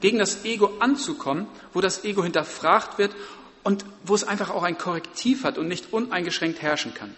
gegen 0.00 0.18
das 0.18 0.44
Ego 0.44 0.78
anzukommen, 0.80 1.46
wo 1.72 1.80
das 1.80 2.04
Ego 2.04 2.22
hinterfragt 2.22 2.98
wird 2.98 3.14
und 3.62 3.84
wo 4.04 4.14
es 4.14 4.24
einfach 4.24 4.50
auch 4.50 4.62
ein 4.62 4.78
Korrektiv 4.78 5.44
hat 5.44 5.58
und 5.58 5.68
nicht 5.68 5.92
uneingeschränkt 5.92 6.62
herrschen 6.62 6.94
kann. 6.94 7.14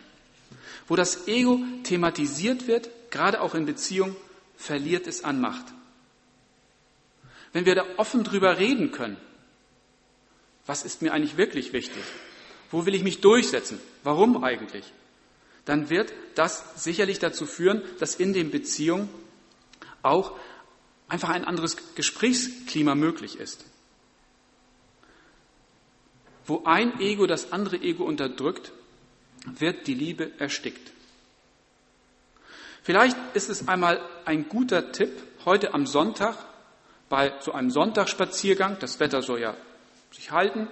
Wo 0.89 0.97
das 0.97 1.29
Ego 1.29 1.61
thematisiert 1.85 2.67
wird, 2.67 2.91
gerade 3.11 3.41
auch 3.41 3.55
in 3.55 3.67
Beziehung, 3.67 4.17
verliert 4.57 5.07
es 5.07 5.25
an 5.25 5.41
Macht. 5.41 5.67
Wenn 7.53 7.67
wir 7.67 7.75
da 7.75 7.85
offen 7.97 8.25
drüber 8.25 8.59
reden 8.59 8.93
können, 8.93 9.17
was 10.67 10.85
ist 10.85 11.03
mir 11.03 11.13
eigentlich 11.13 11.37
wirklich 11.37 11.73
wichtig? 11.73 12.03
Wo 12.71 12.87
will 12.87 12.95
ich 12.95 13.03
mich 13.03 13.21
durchsetzen? 13.21 13.79
Warum 14.05 14.43
eigentlich? 14.43 14.85
Dann 15.65 15.91
wird 15.91 16.13
das 16.35 16.65
sicherlich 16.77 17.19
dazu 17.19 17.47
führen, 17.47 17.83
dass 17.99 18.17
in 18.17 18.33
den 18.33 18.51
Beziehungen 18.51 19.09
auch 20.03 20.33
einfach 21.13 21.29
ein 21.29 21.45
anderes 21.45 21.77
Gesprächsklima 21.95 22.95
möglich 22.95 23.39
ist. 23.39 23.67
Wo 26.47 26.65
ein 26.65 26.99
Ego 27.01 27.27
das 27.27 27.53
andere 27.53 27.77
Ego 27.77 28.05
unterdrückt, 28.05 28.73
wird 29.45 29.87
die 29.87 29.95
Liebe 29.95 30.33
erstickt. 30.39 30.91
Vielleicht 32.83 33.17
ist 33.35 33.51
es 33.51 33.69
einmal 33.69 34.01
ein 34.25 34.49
guter 34.49 34.91
Tipp, 34.91 35.13
heute 35.45 35.75
am 35.75 35.87
Sonntag 35.87 36.37
bei 37.11 37.33
so 37.41 37.53
einem 37.53 37.71
Sonntagsspaziergang, 37.71 38.79
das 38.81 38.99
Wetter 38.99 39.23
soll 39.23 39.41
ja 39.41 39.55
sich 40.13 40.31
halten, 40.31 40.67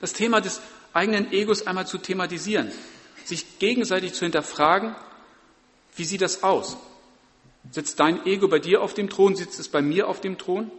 das 0.00 0.14
Thema 0.14 0.40
des 0.40 0.60
eigenen 0.94 1.32
Egos 1.32 1.66
einmal 1.66 1.86
zu 1.86 1.98
thematisieren, 1.98 2.72
sich 3.24 3.58
gegenseitig 3.58 4.14
zu 4.14 4.24
hinterfragen, 4.24 4.96
wie 5.96 6.04
sieht 6.04 6.22
das 6.22 6.42
aus? 6.42 6.78
Sitzt 7.70 8.00
dein 8.00 8.24
Ego 8.26 8.48
bei 8.48 8.58
dir 8.58 8.82
auf 8.82 8.94
dem 8.94 9.10
Thron? 9.10 9.36
Sitzt 9.36 9.60
es 9.60 9.68
bei 9.68 9.82
mir 9.82 10.08
auf 10.08 10.20
dem 10.20 10.38
Thron? 10.38 10.70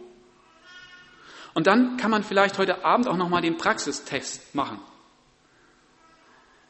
Und 1.54 1.66
dann 1.66 1.96
kann 1.96 2.10
man 2.10 2.24
vielleicht 2.24 2.58
heute 2.58 2.84
Abend 2.84 3.08
auch 3.08 3.16
nochmal 3.16 3.42
den 3.42 3.56
Praxistest 3.56 4.54
machen. 4.54 4.78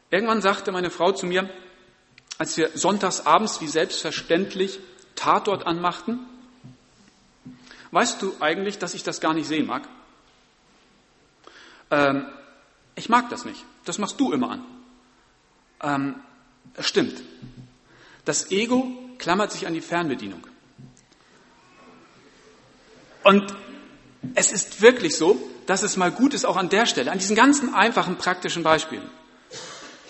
Irgendwann 0.09 0.41
sagte 0.41 0.71
meine 0.71 0.89
Frau 0.89 1.11
zu 1.11 1.25
mir, 1.25 1.49
als 2.37 2.57
wir 2.57 2.69
sonntags 2.75 3.25
abends 3.25 3.61
wie 3.61 3.67
selbstverständlich 3.67 4.79
Tatort 5.15 5.65
anmachten, 5.65 6.19
weißt 7.91 8.21
du 8.21 8.33
eigentlich, 8.39 8.79
dass 8.79 8.93
ich 8.93 9.03
das 9.03 9.21
gar 9.21 9.33
nicht 9.33 9.47
sehen 9.47 9.67
mag? 9.67 9.87
Ähm, 11.91 12.25
ich 12.95 13.09
mag 13.09 13.29
das 13.29 13.45
nicht. 13.45 13.63
Das 13.85 13.99
machst 13.99 14.19
du 14.19 14.31
immer 14.31 14.49
an. 14.49 14.65
Ähm, 15.81 16.15
stimmt. 16.79 17.21
Das 18.25 18.51
Ego 18.51 18.87
klammert 19.21 19.51
sich 19.51 19.67
an 19.67 19.73
die 19.73 19.81
Fernbedienung. 19.81 20.45
Und 23.23 23.55
es 24.33 24.51
ist 24.51 24.81
wirklich 24.81 25.15
so, 25.15 25.39
dass 25.67 25.83
es 25.83 25.95
mal 25.95 26.11
gut 26.11 26.33
ist, 26.33 26.43
auch 26.45 26.57
an 26.57 26.69
der 26.69 26.85
Stelle, 26.87 27.11
an 27.11 27.19
diesen 27.19 27.35
ganzen 27.35 27.73
einfachen 27.73 28.17
praktischen 28.17 28.63
Beispielen, 28.63 29.07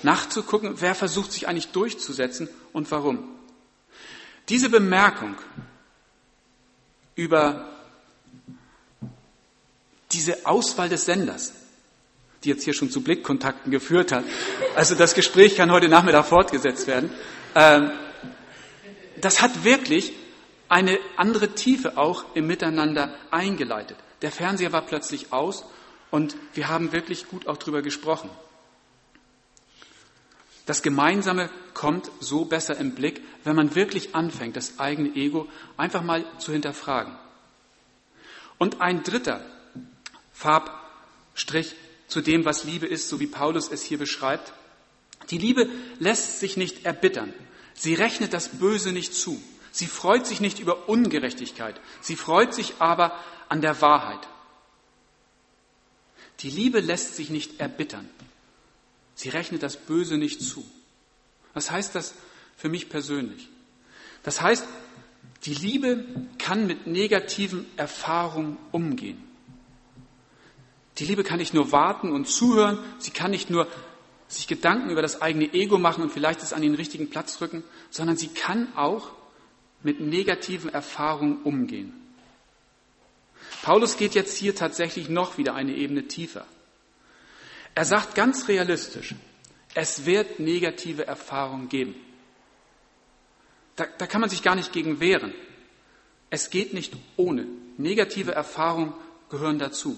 nachzugucken, 0.02 0.76
wer 0.80 0.96
versucht 0.96 1.34
sich 1.34 1.48
eigentlich 1.48 1.72
durchzusetzen 1.72 2.50
und 2.74 2.90
warum. 2.90 3.28
Diese 4.50 4.70
Bemerkung 4.70 5.36
über 7.16 7.70
diese 10.12 10.46
Auswahl 10.46 10.90
des 10.90 11.06
Senders, 11.06 11.54
die 12.44 12.50
jetzt 12.50 12.64
hier 12.64 12.74
schon 12.74 12.90
zu 12.90 13.02
Blickkontakten 13.02 13.72
geführt 13.72 14.12
hat, 14.12 14.24
also 14.76 14.96
das 14.96 15.14
Gespräch 15.14 15.58
kann 15.58 15.72
heute 15.72 15.90
Nachmittag 15.90 16.26
fortgesetzt 16.26 16.88
werden, 16.88 17.12
ähm, 17.56 17.92
das 19.22 19.42
hat 19.42 19.64
wirklich 19.64 20.14
eine 20.70 21.00
andere 21.18 21.54
Tiefe 21.54 21.98
auch 21.98 22.26
im 22.34 22.48
Miteinander 22.48 23.14
eingeleitet. 23.30 23.98
Der 24.22 24.32
Fernseher 24.32 24.72
war 24.72 24.84
plötzlich 24.84 25.34
aus 25.34 25.66
und 26.12 26.36
wir 26.54 26.70
haben 26.70 26.92
wirklich 26.92 27.28
gut 27.28 27.48
auch 27.48 27.58
drüber 27.58 27.82
gesprochen. 27.82 28.30
Das 30.66 30.82
Gemeinsame 30.84 31.50
kommt 31.74 32.12
so 32.20 32.46
besser 32.46 32.78
im 32.78 32.94
Blick, 32.94 33.22
wenn 33.44 33.56
man 33.56 33.76
wirklich 33.76 34.16
anfängt, 34.16 34.56
das 34.56 34.80
eigene 34.80 35.16
Ego 35.16 35.50
einfach 35.76 36.04
mal 36.04 36.24
zu 36.38 36.52
hinterfragen. 36.54 37.14
Und 38.58 38.80
ein 38.80 39.04
dritter 39.04 39.44
Farbstrich 40.32 41.76
zu 42.08 42.22
dem, 42.22 42.46
was 42.46 42.64
Liebe 42.64 42.86
ist, 42.86 43.10
so 43.10 43.20
wie 43.20 43.28
Paulus 43.28 43.72
es 43.72 43.84
hier 43.84 43.98
beschreibt. 43.98 44.54
Die 45.32 45.38
Liebe 45.38 45.68
lässt 46.00 46.40
sich 46.40 46.58
nicht 46.58 46.86
erbittern. 46.86 47.34
Sie 47.82 47.96
rechnet 47.96 48.32
das 48.32 48.48
Böse 48.60 48.92
nicht 48.92 49.16
zu. 49.16 49.42
Sie 49.72 49.88
freut 49.88 50.28
sich 50.28 50.40
nicht 50.40 50.60
über 50.60 50.88
Ungerechtigkeit. 50.88 51.82
Sie 52.00 52.16
freut 52.16 52.54
sich 52.54 52.76
aber 52.78 53.18
an 53.50 53.62
der 53.62 53.82
Wahrheit. 53.82 54.20
Die 56.42 56.52
Liebe 56.52 56.80
lässt 56.80 57.16
sich 57.16 57.32
nicht 57.32 57.60
erbittern. 57.60 58.08
Sie 59.16 59.30
rechnet 59.30 59.64
das 59.64 59.78
Böse 59.78 60.20
nicht 60.20 60.44
zu. 60.44 60.64
Was 61.56 61.72
heißt 61.72 61.96
das 61.96 62.14
für 62.56 62.70
mich 62.70 62.88
persönlich? 62.88 63.50
Das 64.22 64.42
heißt, 64.42 64.68
die 65.46 65.56
Liebe 65.56 66.06
kann 66.38 66.68
mit 66.68 66.86
negativen 66.86 67.66
Erfahrungen 67.78 68.58
umgehen. 68.72 69.28
Die 71.00 71.06
Liebe 71.06 71.24
kann 71.24 71.40
nicht 71.40 71.56
nur 71.56 71.72
warten 71.72 72.12
und 72.12 72.28
zuhören, 72.28 72.78
sie 73.00 73.10
kann 73.10 73.32
nicht 73.32 73.50
nur 73.50 73.68
sich 74.32 74.48
Gedanken 74.48 74.90
über 74.90 75.02
das 75.02 75.22
eigene 75.22 75.54
Ego 75.54 75.78
machen 75.78 76.04
und 76.04 76.12
vielleicht 76.12 76.42
es 76.42 76.54
an 76.54 76.62
den 76.62 76.76
richtigen 76.76 77.10
Platz 77.10 77.40
rücken, 77.42 77.64
sondern 77.90 78.18
sie 78.18 78.30
kann 78.30 78.76
auch 78.76 79.12
mit 79.84 80.00
negativen 80.00 80.70
Erfahrungen 80.70 81.42
umgehen. 81.44 81.94
Paulus 83.62 83.98
geht 83.98 84.16
jetzt 84.16 84.38
hier 84.38 84.56
tatsächlich 84.56 85.10
noch 85.10 85.38
wieder 85.38 85.54
eine 85.54 85.76
Ebene 85.76 86.08
tiefer. 86.08 86.46
Er 87.76 87.86
sagt 87.86 88.16
ganz 88.16 88.48
realistisch, 88.48 89.16
es 89.74 90.06
wird 90.06 90.40
negative 90.40 91.08
Erfahrungen 91.08 91.70
geben. 91.70 91.96
Da, 93.76 93.86
da 93.98 94.08
kann 94.08 94.22
man 94.22 94.30
sich 94.30 94.44
gar 94.44 94.56
nicht 94.56 94.74
gegen 94.74 95.00
wehren. 95.00 95.34
Es 96.30 96.50
geht 96.50 96.74
nicht 96.74 96.94
ohne. 97.18 97.48
Negative 97.78 98.32
Erfahrungen 98.32 98.94
gehören 99.30 99.60
dazu. 99.60 99.98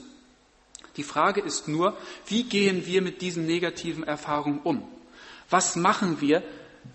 Die 0.96 1.04
Frage 1.04 1.42
ist 1.42 1.68
nur, 1.68 1.98
wie 2.28 2.44
gehen 2.44 2.86
wir 2.86 3.02
mit 3.02 3.22
diesen 3.22 3.46
negativen 3.46 4.04
Erfahrungen 4.04 4.60
um? 4.60 4.88
Was 5.50 5.76
machen 5.76 6.22
wir, 6.22 6.44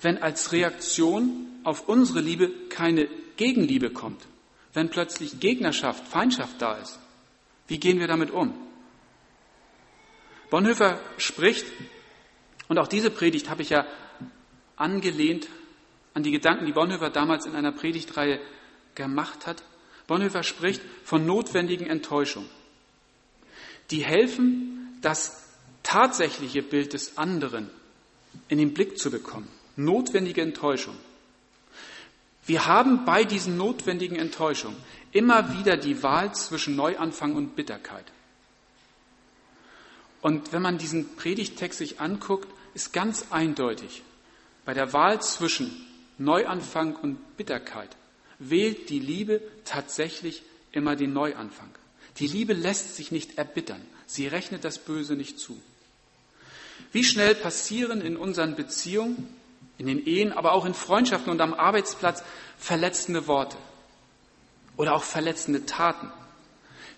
wenn 0.01 0.19
als 0.19 0.53
Reaktion 0.53 1.47
auf 1.65 1.89
unsere 1.89 2.21
Liebe 2.21 2.51
keine 2.69 3.09
Gegenliebe 3.37 3.91
kommt? 3.91 4.27
Wenn 4.73 4.91
plötzlich 4.91 5.41
Gegnerschaft, 5.41 6.07
Feindschaft 6.07 6.63
da 6.63 6.75
ist? 6.75 6.99
Wie 7.67 7.79
gehen 7.79 7.99
wir 7.99 8.07
damit 8.07 8.31
um? 8.31 8.55
Bonhoeffer 10.51 11.01
spricht, 11.19 11.67
und 12.69 12.79
auch 12.79 12.89
diese 12.89 13.11
Predigt 13.11 13.51
habe 13.51 13.63
ich 13.63 13.71
ja 13.71 13.87
angelehnt 14.77 15.49
an 16.15 16.23
die 16.23 16.31
Gedanken, 16.31 16.67
die 16.67 16.73
Bonhoeffer 16.73 17.11
damals 17.11 17.47
in 17.47 17.57
einer 17.57 17.73
Predigtreihe 17.73 18.41
gemacht 18.95 19.47
hat. 19.47 19.63
Bonhoeffer 20.07 20.43
spricht 20.43 20.81
von 21.05 21.27
notwendigen 21.27 21.87
Enttäuschungen 21.87 22.49
die 23.91 24.05
helfen, 24.05 24.99
das 25.01 25.45
tatsächliche 25.83 26.63
Bild 26.63 26.93
des 26.93 27.17
anderen 27.17 27.71
in 28.49 28.59
den 28.59 28.75
Blick 28.75 28.99
zu 28.99 29.11
bekommen. 29.11 29.49
Notwendige 29.77 30.43
Enttäuschung. 30.43 30.97
Wir 32.47 32.67
haben 32.67 33.05
bei 33.05 33.25
diesen 33.25 33.57
notwendigen 33.57 34.17
Enttäuschungen 34.17 34.77
immer 35.13 35.59
wieder 35.59 35.77
die 35.77 36.03
Wahl 36.03 36.35
zwischen 36.35 36.77
Neuanfang 36.77 37.37
und 37.37 37.57
Bitterkeit. 37.57 38.05
Und 40.21 40.53
wenn 40.53 40.63
man 40.63 40.79
diesen 40.79 41.15
Predigtext 41.17 41.79
sich 41.79 42.01
anguckt, 42.01 42.49
ist 42.75 42.93
ganz 42.93 43.27
eindeutig, 43.31 44.03
bei 44.65 44.75
der 44.75 44.93
Wahl 44.93 45.23
zwischen 45.23 45.71
Neuanfang 46.19 46.97
und 46.97 47.37
Bitterkeit 47.37 47.97
wählt 48.39 48.91
die 48.91 48.99
Liebe 48.99 49.41
tatsächlich 49.65 50.43
immer 50.73 50.97
den 50.97 51.13
Neuanfang. 51.13 51.71
Die 52.19 52.27
Liebe 52.27 52.53
lässt 52.53 52.97
sich 52.97 53.13
nicht 53.13 53.39
erbittern. 53.39 53.81
Sie 54.07 54.27
rechnet 54.27 54.65
das 54.65 54.79
Böse 54.79 55.15
nicht 55.15 55.39
zu. 55.39 55.61
Wie 56.93 57.05
schnell 57.05 57.35
passieren 57.35 58.01
in 58.01 58.17
unseren 58.17 58.57
Beziehungen 58.57 59.29
in 59.79 59.87
den 59.87 60.05
Ehen, 60.07 60.33
aber 60.33 60.53
auch 60.53 60.65
in 60.65 60.75
Freundschaften 60.75 61.31
und 61.31 61.41
am 61.41 61.55
Arbeitsplatz 61.55 62.23
verletzende 62.59 63.27
Worte 63.29 63.57
oder 64.77 64.95
auch 64.95 65.05
verletzende 65.05 65.67
Taten, 65.67 66.11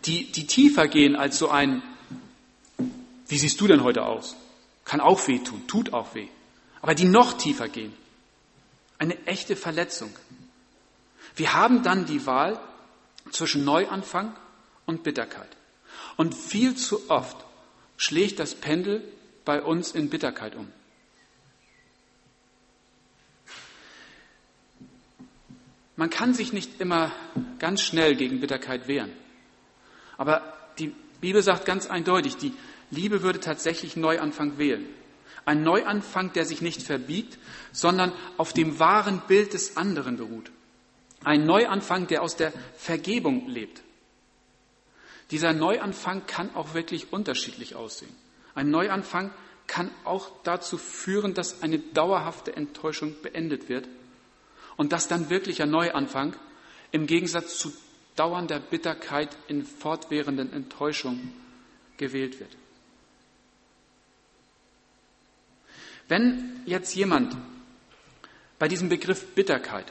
die, 0.07 0.33
die 0.33 0.47
tiefer 0.47 0.89
gehen 0.89 1.15
als 1.15 1.39
so 1.39 1.51
ein, 1.51 1.83
wie 3.29 3.39
siehst 3.39 3.61
du 3.61 3.67
denn 3.67 3.85
heute 3.85 4.05
aus? 4.05 4.35
Kann 4.85 5.01
auch 5.01 5.27
weh 5.29 5.39
tun, 5.39 5.67
tut 5.67 5.93
auch 5.93 6.15
weh, 6.15 6.29
aber 6.81 6.95
die 6.95 7.05
noch 7.05 7.35
tiefer 7.35 7.69
gehen. 7.69 7.93
Eine 8.99 9.27
echte 9.27 9.57
Verletzung. 9.57 10.11
Wir 11.37 11.55
haben 11.55 11.83
dann 11.83 12.07
die 12.07 12.27
Wahl 12.27 12.59
zwischen 13.31 13.65
Neuanfang 13.65 14.35
und 14.91 15.05
Bitterkeit. 15.05 15.49
Und 16.17 16.35
viel 16.35 16.75
zu 16.75 17.09
oft 17.09 17.37
schlägt 17.97 18.41
das 18.41 18.55
Pendel 18.55 19.03
bei 19.45 19.63
uns 19.63 19.93
in 19.93 20.11
Bitterkeit 20.11 20.55
um. 20.57 20.71
Man 25.97 26.11
kann 26.11 26.35
sich 26.35 26.53
nicht 26.53 26.81
immer 26.81 27.13
ganz 27.59 27.83
schnell 27.83 28.17
gegen 28.17 28.41
Bitterkeit 28.41 28.89
wehren. 28.89 29.13
Aber 30.17 30.55
die 30.79 30.95
Bibel 31.21 31.43
sagt 31.43 31.67
ganz 31.67 31.87
eindeutig, 31.87 32.37
die 32.37 32.55
Liebe 32.91 33.23
würde 33.23 33.39
tatsächlich 33.39 33.97
Neuanfang 33.97 34.59
wählen. 34.59 34.87
Ein 35.45 35.63
Neuanfang, 35.63 36.33
der 36.33 36.45
sich 36.47 36.63
nicht 36.63 36.83
verbiegt, 36.83 37.39
sondern 37.73 38.13
auf 38.39 38.53
dem 38.53 38.79
wahren 38.79 39.23
Bild 39.29 39.53
des 39.53 39.77
anderen 39.77 40.17
beruht. 40.17 40.51
Ein 41.23 41.45
Neuanfang, 41.45 42.07
der 42.07 42.23
aus 42.23 42.37
der 42.37 42.53
Vergebung 42.77 43.47
lebt. 43.49 43.83
Dieser 45.31 45.53
Neuanfang 45.53 46.27
kann 46.27 46.55
auch 46.55 46.75
wirklich 46.75 47.13
unterschiedlich 47.13 47.77
aussehen. 47.77 48.15
Ein 48.55 48.71
Neuanfang 48.71 49.33
kann 49.67 49.91
auch 50.05 50.31
dazu 50.43 50.79
führen, 50.79 51.35
dass 51.35 51.63
eine 51.63 51.79
dauerhafte 51.79 52.57
Enttäuschung 52.57 53.15
beendet 53.23 53.69
wird 53.69 53.89
und 54.77 54.93
dass 54.93 55.07
dann 55.07 55.31
wirklich 55.31 55.63
ein 55.63 55.71
Neuanfang 55.71 56.35
im 56.91 57.07
Gegensatz 57.07 57.59
zu 57.59 57.73
dauernder 58.17 58.59
Bitterkeit 58.59 59.37
in 59.47 59.65
fortwährenden 59.65 60.53
Enttäuschung 60.53 61.33
gewählt 61.97 62.41
wird. 62.41 62.51
Wenn 66.09 66.63
jetzt 66.67 66.95
jemand 66.97 67.37
bei 68.59 68.67
diesem 68.67 68.89
Begriff 68.89 69.35
Bitterkeit 69.37 69.87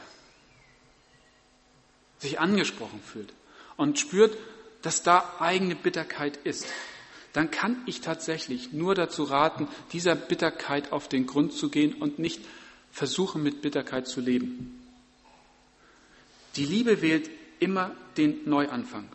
sich 2.17 2.41
angesprochen 2.41 3.00
fühlt 3.01 3.34
und 3.77 3.98
spürt, 3.98 4.38
dass 4.81 5.03
da 5.03 5.36
eigene 5.39 5.75
Bitterkeit 5.75 6.38
ist, 6.38 6.67
dann 7.33 7.51
kann 7.51 7.81
ich 7.86 8.01
tatsächlich 8.01 8.74
nur 8.74 8.95
dazu 8.95 9.24
raten, 9.24 9.67
dieser 9.93 10.15
Bitterkeit 10.15 10.91
auf 10.91 11.07
den 11.07 11.27
Grund 11.27 11.53
zu 11.53 11.69
gehen 11.69 11.93
und 11.93 12.19
nicht 12.19 12.41
versuchen, 12.91 13.43
mit 13.43 13.62
Bitterkeit 13.62 14.07
zu 14.07 14.19
leben. 14.19 14.81
Die 16.55 16.65
Liebe 16.65 17.01
wählt 17.01 17.29
immer 17.59 17.91
den 18.17 18.50
Neuanfang. 18.50 19.07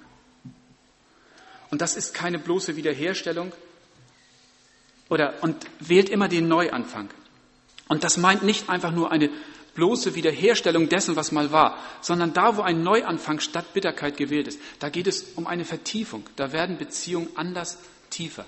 Und 1.71 1.81
das 1.81 1.97
ist 1.97 2.15
keine 2.15 2.39
bloße 2.39 2.77
Wiederherstellung 2.77 3.53
oder, 5.09 5.43
und 5.43 5.57
wählt 5.81 6.09
immer 6.09 6.29
den 6.29 6.47
Neuanfang. 6.47 7.11
Und 7.89 8.05
das 8.05 8.17
meint 8.17 8.45
nicht 8.45 8.69
einfach 8.69 8.93
nur 8.93 9.11
eine 9.11 9.29
bloße 9.75 10.15
Wiederherstellung 10.15 10.89
dessen, 10.89 11.17
was 11.17 11.33
mal 11.33 11.51
war, 11.53 11.79
sondern 12.01 12.33
da, 12.33 12.57
wo 12.57 12.63
ein 12.63 12.83
Neuanfang 12.83 13.41
statt 13.41 13.75
Bitterkeit 13.75 14.17
gewählt 14.17 14.49
ist, 14.49 14.61
da 14.79 14.89
geht 14.89 15.07
es 15.07 15.25
um 15.35 15.47
eine 15.47 15.65
Vertiefung. 15.65 16.25
Da 16.37 16.53
werden 16.53 16.79
Beziehungen 16.79 17.29
anders 17.35 17.79
tiefer. 18.11 18.45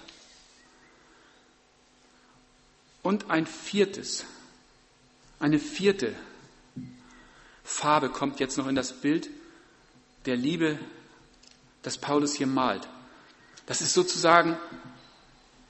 Und 3.02 3.30
ein 3.30 3.47
viertes, 3.47 4.25
eine 5.38 5.59
vierte 5.59 6.14
Farbe 7.62 8.09
kommt 8.09 8.40
jetzt 8.40 8.59
noch 8.59 8.66
in 8.66 8.75
das 8.75 8.92
Bild 8.92 9.28
der 10.25 10.37
Liebe, 10.37 10.78
das 11.83 11.98
Paulus 11.98 12.35
hier 12.35 12.46
malt. 12.46 12.88
Das 13.66 13.81
ist 13.81 13.94
sozusagen 13.94 14.57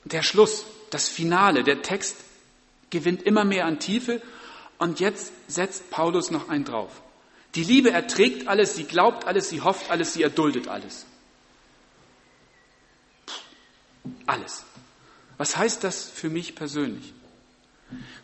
der 0.03 0.23
Schluss, 0.23 0.65
das 0.89 1.09
Finale. 1.09 1.63
Der 1.63 1.81
Text 1.81 2.17
gewinnt 2.89 3.23
immer 3.23 3.43
mehr 3.43 3.65
an 3.65 3.79
Tiefe 3.79 4.21
und 4.77 4.99
jetzt 4.99 5.31
setzt 5.47 5.89
Paulus 5.89 6.31
noch 6.31 6.49
einen 6.49 6.65
drauf. 6.65 7.01
Die 7.55 7.63
Liebe 7.63 7.91
erträgt 7.91 8.47
alles, 8.47 8.75
sie 8.75 8.83
glaubt 8.83 9.25
alles, 9.25 9.49
sie 9.49 9.61
hofft 9.61 9.89
alles, 9.89 10.13
sie 10.13 10.21
erduldet 10.21 10.67
alles. 10.67 11.05
Alles. 14.25 14.63
Was 15.37 15.57
heißt 15.57 15.83
das 15.83 16.09
für 16.09 16.29
mich 16.29 16.55
persönlich? 16.55 17.13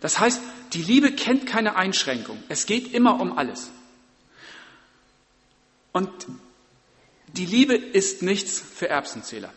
Das 0.02 0.20
heißt, 0.20 0.42
die 0.74 0.82
Liebe 0.82 1.12
kennt 1.14 1.46
keine 1.46 1.76
Einschränkung. 1.76 2.42
Es 2.50 2.66
geht 2.66 2.94
immer 2.94 3.20
um 3.20 3.38
alles. 3.38 3.72
Und 5.94 6.10
die 7.28 7.46
Liebe 7.46 7.76
ist 7.76 8.22
nichts 8.22 8.60
für 8.60 8.90
Erbsenzähler. 8.90 9.54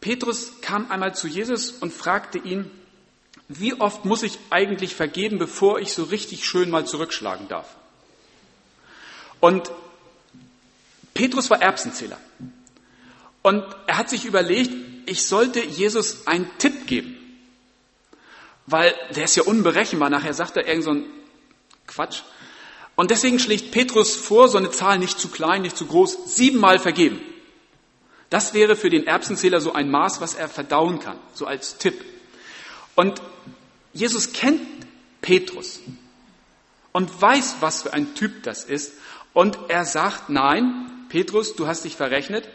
Petrus 0.00 0.60
kam 0.60 0.90
einmal 0.90 1.14
zu 1.14 1.28
Jesus 1.28 1.70
und 1.70 1.92
fragte 1.92 2.38
ihn, 2.38 2.70
wie 3.60 3.74
oft 3.74 4.04
muss 4.04 4.22
ich 4.22 4.38
eigentlich 4.50 4.94
vergeben, 4.94 5.38
bevor 5.38 5.80
ich 5.80 5.92
so 5.92 6.04
richtig 6.04 6.44
schön 6.44 6.70
mal 6.70 6.86
zurückschlagen 6.86 7.48
darf? 7.48 7.68
Und 9.40 9.70
Petrus 11.14 11.50
war 11.50 11.60
Erbsenzähler. 11.60 12.18
Und 13.42 13.64
er 13.86 13.98
hat 13.98 14.08
sich 14.08 14.24
überlegt, 14.24 14.72
ich 15.06 15.26
sollte 15.26 15.60
Jesus 15.60 16.26
einen 16.26 16.48
Tipp 16.58 16.86
geben. 16.86 17.18
Weil 18.66 18.94
der 19.16 19.24
ist 19.24 19.36
ja 19.36 19.42
unberechenbar. 19.42 20.10
Nachher 20.10 20.34
sagt 20.34 20.56
er 20.56 20.66
irgend 20.66 20.84
so 20.84 20.90
ein 20.92 21.04
Quatsch. 21.86 22.22
Und 22.94 23.10
deswegen 23.10 23.38
schlägt 23.38 23.72
Petrus 23.72 24.14
vor, 24.14 24.48
so 24.48 24.58
eine 24.58 24.70
Zahl 24.70 24.98
nicht 24.98 25.18
zu 25.18 25.28
klein, 25.28 25.62
nicht 25.62 25.76
zu 25.76 25.86
groß, 25.86 26.36
siebenmal 26.36 26.78
vergeben. 26.78 27.20
Das 28.30 28.54
wäre 28.54 28.76
für 28.76 28.90
den 28.90 29.06
Erbsenzähler 29.06 29.60
so 29.60 29.72
ein 29.72 29.90
Maß, 29.90 30.20
was 30.20 30.34
er 30.34 30.48
verdauen 30.48 31.00
kann, 31.00 31.18
so 31.34 31.46
als 31.46 31.78
Tipp. 31.78 32.11
Und 32.94 33.22
Jesus 33.92 34.32
kennt 34.32 34.60
Petrus 35.20 35.80
und 36.92 37.20
weiß, 37.20 37.56
was 37.60 37.82
für 37.82 37.92
ein 37.92 38.14
Typ 38.14 38.42
das 38.42 38.64
ist. 38.64 38.92
Und 39.32 39.58
er 39.68 39.84
sagt, 39.84 40.28
nein, 40.28 41.06
Petrus, 41.08 41.54
du 41.56 41.66
hast 41.66 41.84
dich 41.84 41.96
verrechnet, 41.96 42.48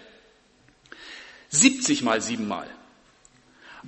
70 1.49 2.03
mal 2.03 2.21
7 2.21 2.47
mal. 2.47 2.67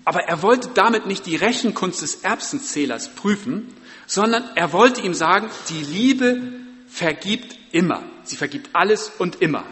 Aber 0.05 0.23
er 0.23 0.41
wollte 0.41 0.69
damit 0.69 1.05
nicht 1.05 1.25
die 1.25 1.35
Rechenkunst 1.35 2.01
des 2.01 2.23
Erbsenzählers 2.23 3.15
prüfen, 3.15 3.75
sondern 4.07 4.43
er 4.55 4.71
wollte 4.71 5.01
ihm 5.01 5.13
sagen, 5.13 5.49
die 5.69 5.83
Liebe 5.83 6.41
vergibt 6.87 7.57
immer. 7.71 8.03
Sie 8.23 8.37
vergibt 8.37 8.69
alles 8.73 9.11
und 9.17 9.41
immer. 9.41 9.65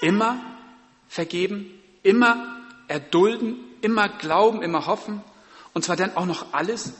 Immer 0.00 0.40
vergeben, 1.08 1.70
immer 2.06 2.56
erdulden, 2.88 3.56
immer 3.80 4.08
glauben, 4.08 4.62
immer 4.62 4.86
hoffen. 4.86 5.22
Und 5.74 5.84
zwar 5.84 5.96
dann 5.96 6.16
auch 6.16 6.26
noch 6.26 6.52
alles. 6.52 6.92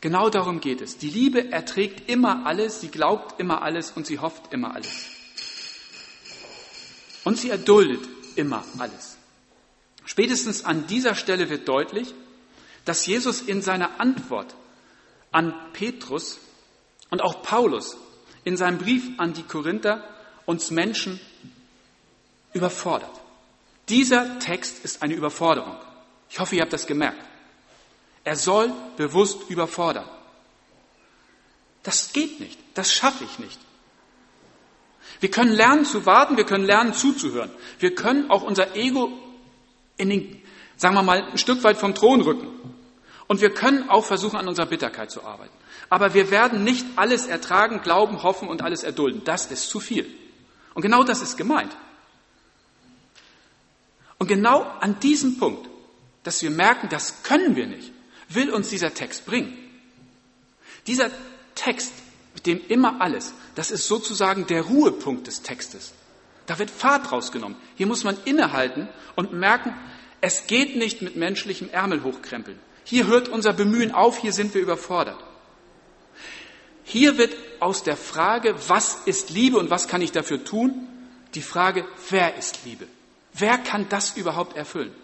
Genau 0.00 0.30
darum 0.30 0.60
geht 0.60 0.80
es. 0.80 0.96
Die 0.96 1.10
Liebe 1.10 1.50
erträgt 1.50 2.08
immer 2.08 2.46
alles, 2.46 2.80
sie 2.80 2.88
glaubt 2.88 3.40
immer 3.40 3.62
alles 3.62 3.90
und 3.90 4.06
sie 4.06 4.18
hofft 4.18 4.52
immer 4.52 4.74
alles. 4.74 5.08
Und 7.24 7.38
sie 7.38 7.50
erduldet 7.50 8.06
immer 8.36 8.64
alles. 8.78 9.16
Spätestens 10.04 10.64
an 10.64 10.86
dieser 10.86 11.14
Stelle 11.14 11.48
wird 11.48 11.66
deutlich, 11.68 12.14
dass 12.84 13.06
Jesus 13.06 13.40
in 13.40 13.62
seiner 13.62 13.98
Antwort 13.98 14.54
an 15.32 15.54
Petrus 15.72 16.38
und 17.10 17.22
auch 17.22 17.42
Paulus 17.42 17.96
in 18.44 18.56
seinem 18.56 18.78
Brief 18.78 19.18
an 19.18 19.32
die 19.32 19.42
Korinther 19.42 20.04
uns 20.44 20.70
Menschen 20.70 21.18
überfordert. 22.52 23.23
Dieser 23.88 24.38
Text 24.38 24.84
ist 24.84 25.02
eine 25.02 25.14
Überforderung. 25.14 25.76
Ich 26.30 26.38
hoffe, 26.40 26.56
ihr 26.56 26.62
habt 26.62 26.72
das 26.72 26.86
gemerkt. 26.86 27.18
Er 28.24 28.36
soll 28.36 28.72
bewusst 28.96 29.50
überfordern. 29.50 30.08
Das 31.82 32.12
geht 32.12 32.40
nicht. 32.40 32.58
Das 32.74 32.92
schaffe 32.92 33.24
ich 33.24 33.38
nicht. 33.38 33.60
Wir 35.20 35.30
können 35.30 35.52
lernen 35.52 35.84
zu 35.84 36.06
warten, 36.06 36.36
wir 36.36 36.44
können 36.44 36.64
lernen 36.64 36.94
zuzuhören. 36.94 37.50
Wir 37.78 37.94
können 37.94 38.30
auch 38.30 38.42
unser 38.42 38.74
Ego 38.74 39.12
in 39.96 40.10
den, 40.10 40.42
sagen 40.76 40.94
wir 40.94 41.02
mal, 41.02 41.22
ein 41.22 41.38
Stück 41.38 41.62
weit 41.62 41.76
vom 41.76 41.94
Thron 41.94 42.22
rücken. 42.22 42.48
Und 43.26 43.40
wir 43.40 43.50
können 43.50 43.88
auch 43.88 44.04
versuchen, 44.04 44.36
an 44.36 44.48
unserer 44.48 44.66
Bitterkeit 44.66 45.10
zu 45.10 45.22
arbeiten. 45.22 45.54
Aber 45.88 46.14
wir 46.14 46.30
werden 46.30 46.64
nicht 46.64 46.86
alles 46.96 47.26
ertragen, 47.26 47.80
glauben, 47.82 48.22
hoffen 48.22 48.48
und 48.48 48.62
alles 48.62 48.82
erdulden. 48.82 49.22
Das 49.24 49.46
ist 49.46 49.68
zu 49.68 49.80
viel. 49.80 50.06
Und 50.74 50.82
genau 50.82 51.04
das 51.04 51.22
ist 51.22 51.36
gemeint. 51.36 51.74
Und 54.24 54.28
genau 54.28 54.62
an 54.80 54.98
diesem 55.00 55.36
Punkt, 55.36 55.68
dass 56.22 56.40
wir 56.40 56.48
merken, 56.48 56.88
das 56.88 57.24
können 57.24 57.56
wir 57.56 57.66
nicht, 57.66 57.92
will 58.30 58.48
uns 58.48 58.70
dieser 58.70 58.94
Text 58.94 59.26
bringen. 59.26 59.54
Dieser 60.86 61.10
Text 61.54 61.92
mit 62.32 62.46
dem 62.46 62.58
immer 62.68 63.02
alles, 63.02 63.34
das 63.54 63.70
ist 63.70 63.86
sozusagen 63.86 64.46
der 64.46 64.62
Ruhepunkt 64.62 65.26
des 65.26 65.42
Textes. 65.42 65.92
Da 66.46 66.58
wird 66.58 66.70
Fahrt 66.70 67.12
rausgenommen. 67.12 67.58
Hier 67.74 67.86
muss 67.86 68.02
man 68.02 68.16
innehalten 68.24 68.88
und 69.14 69.34
merken, 69.34 69.74
es 70.22 70.46
geht 70.46 70.74
nicht 70.74 71.02
mit 71.02 71.16
menschlichem 71.16 71.68
Ärmel 71.68 72.02
hochkrempeln. 72.02 72.58
Hier 72.84 73.06
hört 73.06 73.28
unser 73.28 73.52
Bemühen 73.52 73.92
auf, 73.92 74.16
hier 74.16 74.32
sind 74.32 74.54
wir 74.54 74.62
überfordert. 74.62 75.22
Hier 76.82 77.18
wird 77.18 77.36
aus 77.60 77.82
der 77.82 77.98
Frage, 77.98 78.54
was 78.68 79.00
ist 79.04 79.28
Liebe 79.28 79.58
und 79.58 79.68
was 79.68 79.86
kann 79.86 80.00
ich 80.00 80.12
dafür 80.12 80.42
tun, 80.42 80.88
die 81.34 81.42
Frage, 81.42 81.86
wer 82.08 82.38
ist 82.38 82.64
Liebe? 82.64 82.86
Wer 83.34 83.58
kann 83.58 83.88
das 83.88 84.16
überhaupt 84.16 84.56
erfüllen? 84.56 84.94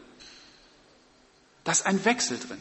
Da 1.64 1.72
ist 1.72 1.84
ein 1.84 2.04
Wechsel 2.04 2.38
drin. 2.38 2.60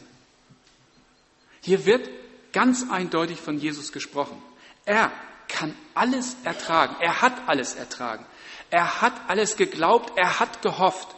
Hier 1.62 1.86
wird 1.86 2.08
ganz 2.52 2.90
eindeutig 2.90 3.40
von 3.40 3.58
Jesus 3.58 3.92
gesprochen. 3.92 4.42
Er 4.84 5.12
kann 5.48 5.74
alles 5.94 6.36
ertragen. 6.44 6.96
Er 7.00 7.22
hat 7.22 7.48
alles 7.48 7.74
ertragen. 7.74 8.26
Er 8.70 9.00
hat 9.00 9.12
alles 9.28 9.56
geglaubt. 9.56 10.12
Er 10.16 10.40
hat 10.40 10.60
gehofft. 10.62 11.08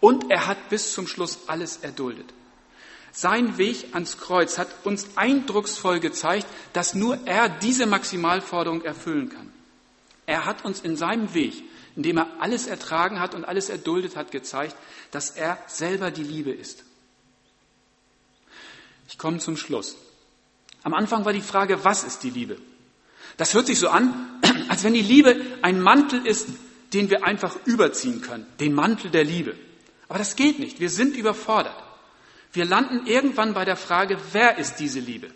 Und 0.00 0.30
er 0.30 0.46
hat 0.46 0.68
bis 0.70 0.92
zum 0.92 1.06
Schluss 1.06 1.40
alles 1.46 1.78
erduldet. 1.78 2.32
Sein 3.12 3.58
Weg 3.58 3.94
ans 3.94 4.18
Kreuz 4.18 4.58
hat 4.58 4.68
uns 4.84 5.16
eindrucksvoll 5.16 6.00
gezeigt, 6.00 6.46
dass 6.72 6.94
nur 6.94 7.18
er 7.26 7.48
diese 7.48 7.86
Maximalforderung 7.86 8.82
erfüllen 8.82 9.28
kann. 9.28 9.52
Er 10.26 10.44
hat 10.44 10.64
uns 10.64 10.80
in 10.80 10.96
seinem 10.96 11.34
Weg, 11.34 11.64
indem 11.96 12.18
er 12.18 12.28
alles 12.40 12.66
ertragen 12.66 13.20
hat 13.20 13.34
und 13.34 13.44
alles 13.44 13.68
erduldet 13.68 14.16
hat, 14.16 14.30
gezeigt, 14.30 14.76
dass 15.10 15.30
er 15.30 15.58
selber 15.66 16.10
die 16.10 16.22
Liebe 16.22 16.50
ist. 16.50 16.84
Ich 19.08 19.18
komme 19.18 19.38
zum 19.38 19.56
Schluss. 19.56 19.96
Am 20.82 20.94
Anfang 20.94 21.24
war 21.24 21.32
die 21.32 21.40
Frage, 21.40 21.84
was 21.84 22.04
ist 22.04 22.22
die 22.22 22.30
Liebe? 22.30 22.58
Das 23.36 23.54
hört 23.54 23.66
sich 23.66 23.78
so 23.78 23.88
an, 23.88 24.14
als 24.68 24.84
wenn 24.84 24.94
die 24.94 25.02
Liebe 25.02 25.36
ein 25.62 25.80
Mantel 25.80 26.26
ist, 26.26 26.48
den 26.92 27.10
wir 27.10 27.24
einfach 27.24 27.56
überziehen 27.66 28.20
können, 28.20 28.46
den 28.60 28.74
Mantel 28.74 29.10
der 29.10 29.24
Liebe. 29.24 29.54
Aber 30.08 30.18
das 30.18 30.36
geht 30.36 30.58
nicht. 30.58 30.80
Wir 30.80 30.90
sind 30.90 31.16
überfordert. 31.16 31.76
Wir 32.52 32.64
landen 32.64 33.06
irgendwann 33.06 33.54
bei 33.54 33.64
der 33.64 33.76
Frage, 33.76 34.18
wer 34.32 34.58
ist 34.58 34.76
diese 34.76 35.00
Liebe? 35.00 35.30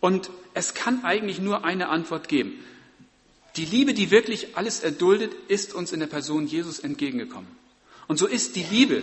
Und 0.00 0.30
es 0.54 0.74
kann 0.74 1.04
eigentlich 1.04 1.38
nur 1.38 1.64
eine 1.64 1.88
Antwort 1.88 2.28
geben. 2.28 2.64
Die 3.56 3.64
Liebe, 3.64 3.92
die 3.92 4.10
wirklich 4.10 4.56
alles 4.56 4.80
erduldet, 4.80 5.32
ist 5.48 5.74
uns 5.74 5.92
in 5.92 6.00
der 6.00 6.06
Person 6.06 6.46
Jesus 6.46 6.78
entgegengekommen. 6.78 7.48
Und 8.08 8.18
so 8.18 8.26
ist 8.26 8.56
die 8.56 8.64
Liebe 8.64 9.02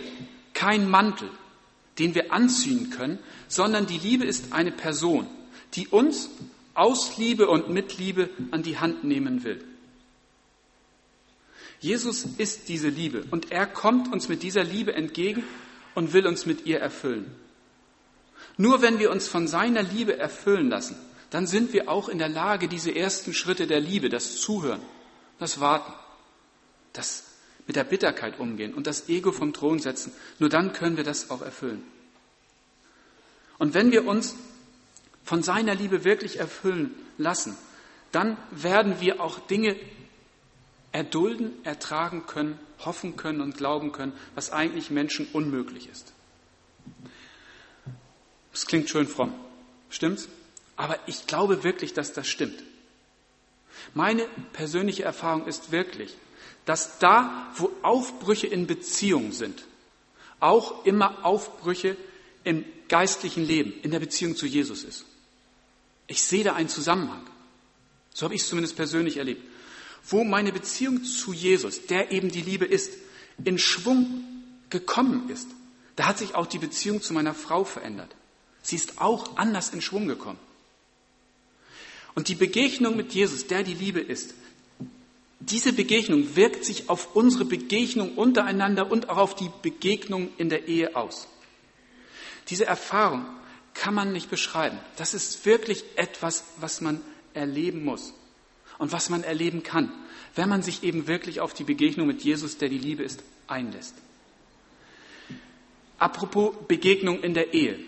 kein 0.53 0.89
Mantel, 0.89 1.29
den 1.99 2.15
wir 2.15 2.33
anziehen 2.33 2.89
können, 2.89 3.19
sondern 3.47 3.85
die 3.85 3.97
Liebe 3.97 4.25
ist 4.25 4.51
eine 4.51 4.71
Person, 4.71 5.27
die 5.73 5.87
uns 5.87 6.29
aus 6.73 7.17
Liebe 7.17 7.47
und 7.47 7.69
mit 7.69 7.97
Liebe 7.97 8.29
an 8.51 8.63
die 8.63 8.77
Hand 8.77 9.03
nehmen 9.03 9.43
will. 9.43 9.63
Jesus 11.79 12.25
ist 12.37 12.67
diese 12.67 12.89
Liebe 12.89 13.23
und 13.31 13.51
er 13.51 13.65
kommt 13.65 14.11
uns 14.11 14.27
mit 14.27 14.43
dieser 14.43 14.63
Liebe 14.63 14.93
entgegen 14.93 15.43
und 15.95 16.13
will 16.13 16.27
uns 16.27 16.45
mit 16.45 16.65
ihr 16.65 16.79
erfüllen. 16.79 17.25
Nur 18.57 18.81
wenn 18.81 18.99
wir 18.99 19.11
uns 19.11 19.27
von 19.27 19.47
seiner 19.47 19.83
Liebe 19.83 20.17
erfüllen 20.17 20.69
lassen, 20.69 20.97
dann 21.29 21.47
sind 21.47 21.73
wir 21.73 21.89
auch 21.89 22.09
in 22.09 22.17
der 22.17 22.29
Lage, 22.29 22.67
diese 22.67 22.93
ersten 22.93 23.33
Schritte 23.33 23.67
der 23.67 23.79
Liebe, 23.79 24.09
das 24.09 24.41
Zuhören, 24.41 24.81
das 25.37 25.59
Warten, 25.59 25.93
das 26.93 27.25
mit 27.67 27.75
der 27.75 27.83
Bitterkeit 27.83 28.39
umgehen 28.39 28.73
und 28.73 28.87
das 28.87 29.09
Ego 29.09 29.31
vom 29.31 29.53
Thron 29.53 29.79
setzen, 29.79 30.11
nur 30.39 30.49
dann 30.49 30.73
können 30.73 30.97
wir 30.97 31.03
das 31.03 31.29
auch 31.29 31.41
erfüllen. 31.41 31.83
Und 33.59 33.73
wenn 33.73 33.91
wir 33.91 34.07
uns 34.07 34.35
von 35.23 35.43
seiner 35.43 35.75
Liebe 35.75 36.03
wirklich 36.03 36.39
erfüllen 36.39 36.95
lassen, 37.17 37.55
dann 38.11 38.37
werden 38.49 38.99
wir 38.99 39.21
auch 39.21 39.39
Dinge 39.39 39.75
erdulden, 40.91 41.53
ertragen 41.63 42.25
können, 42.25 42.57
hoffen 42.79 43.15
können 43.15 43.41
und 43.41 43.55
glauben 43.55 43.91
können, 43.91 44.13
was 44.33 44.51
eigentlich 44.51 44.89
Menschen 44.89 45.27
unmöglich 45.33 45.89
ist. 45.89 46.13
Das 48.51 48.65
klingt 48.65 48.89
schön 48.89 49.07
fromm, 49.07 49.35
stimmt's? 49.89 50.27
Aber 50.79 50.97
ich 51.07 51.27
glaube 51.27 51.65
wirklich, 51.65 51.93
dass 51.93 52.13
das 52.13 52.27
stimmt. 52.27 52.63
Meine 53.93 54.25
persönliche 54.53 55.03
Erfahrung 55.03 55.45
ist 55.45 55.73
wirklich, 55.73 56.15
dass 56.63 56.99
da, 56.99 57.51
wo 57.57 57.69
Aufbrüche 57.81 58.47
in 58.47 58.65
Beziehungen 58.65 59.33
sind, 59.33 59.65
auch 60.39 60.85
immer 60.85 61.25
Aufbrüche 61.25 61.97
im 62.45 62.63
geistlichen 62.87 63.45
Leben, 63.45 63.73
in 63.83 63.91
der 63.91 63.99
Beziehung 63.99 64.37
zu 64.37 64.45
Jesus 64.45 64.83
ist. 64.83 65.03
Ich 66.07 66.23
sehe 66.23 66.45
da 66.45 66.53
einen 66.53 66.69
Zusammenhang. 66.69 67.27
So 68.13 68.23
habe 68.23 68.35
ich 68.35 68.41
es 68.41 68.47
zumindest 68.47 68.77
persönlich 68.77 69.17
erlebt 69.17 69.43
wo 70.07 70.23
meine 70.23 70.51
Beziehung 70.51 71.03
zu 71.03 71.33
Jesus, 71.33 71.85
der 71.87 72.11
eben 72.11 72.31
die 72.31 72.41
Liebe 72.41 72.65
ist, 72.65 72.93
in 73.43 73.57
Schwung 73.57 74.23
gekommen 74.69 75.29
ist. 75.29 75.47
Da 75.95 76.05
hat 76.05 76.17
sich 76.17 76.35
auch 76.35 76.47
die 76.47 76.59
Beziehung 76.59 77.01
zu 77.01 77.13
meiner 77.13 77.33
Frau 77.33 77.63
verändert. 77.63 78.15
Sie 78.61 78.75
ist 78.75 78.99
auch 79.01 79.37
anders 79.37 79.69
in 79.69 79.81
Schwung 79.81 80.07
gekommen. 80.07 80.39
Und 82.19 82.27
die 82.27 82.35
Begegnung 82.35 82.97
mit 82.97 83.13
Jesus, 83.13 83.47
der 83.47 83.63
die 83.63 83.73
Liebe 83.73 84.01
ist, 84.01 84.33
diese 85.39 85.71
Begegnung 85.71 86.35
wirkt 86.35 86.65
sich 86.65 86.89
auf 86.89 87.15
unsere 87.15 87.45
Begegnung 87.45 88.15
untereinander 88.15 88.91
und 88.91 89.07
auch 89.07 89.15
auf 89.15 89.35
die 89.35 89.49
Begegnung 89.61 90.27
in 90.37 90.49
der 90.49 90.67
Ehe 90.67 90.97
aus. 90.97 91.29
Diese 92.49 92.65
Erfahrung 92.65 93.25
kann 93.73 93.93
man 93.93 94.11
nicht 94.11 94.29
beschreiben. 94.29 94.77
Das 94.97 95.13
ist 95.13 95.45
wirklich 95.45 95.85
etwas, 95.95 96.43
was 96.57 96.81
man 96.81 96.99
erleben 97.33 97.85
muss 97.85 98.13
und 98.79 98.91
was 98.91 99.09
man 99.09 99.23
erleben 99.23 99.63
kann, 99.63 99.89
wenn 100.35 100.49
man 100.49 100.61
sich 100.61 100.83
eben 100.83 101.07
wirklich 101.07 101.39
auf 101.39 101.53
die 101.53 101.63
Begegnung 101.63 102.05
mit 102.05 102.21
Jesus, 102.21 102.57
der 102.57 102.67
die 102.67 102.79
Liebe 102.79 103.03
ist, 103.03 103.23
einlässt. 103.47 103.95
Apropos 105.97 106.53
Begegnung 106.67 107.21
in 107.23 107.33
der 107.33 107.53
Ehe. 107.53 107.79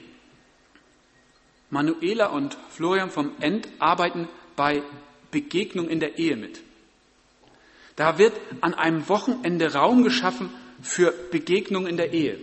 Manuela 1.71 2.27
und 2.27 2.55
Florian 2.69 3.09
vom 3.09 3.31
End 3.39 3.67
arbeiten 3.79 4.29
bei 4.55 4.83
Begegnung 5.31 5.89
in 5.89 5.99
der 5.99 6.19
Ehe 6.19 6.35
mit. 6.35 6.61
Da 7.95 8.19
wird 8.19 8.33
an 8.61 8.75
einem 8.75 9.09
Wochenende 9.09 9.73
Raum 9.73 10.03
geschaffen 10.03 10.49
für 10.83 11.11
Begegnung 11.31 11.87
in 11.87 11.97
der 11.97 12.13
Ehe. 12.13 12.37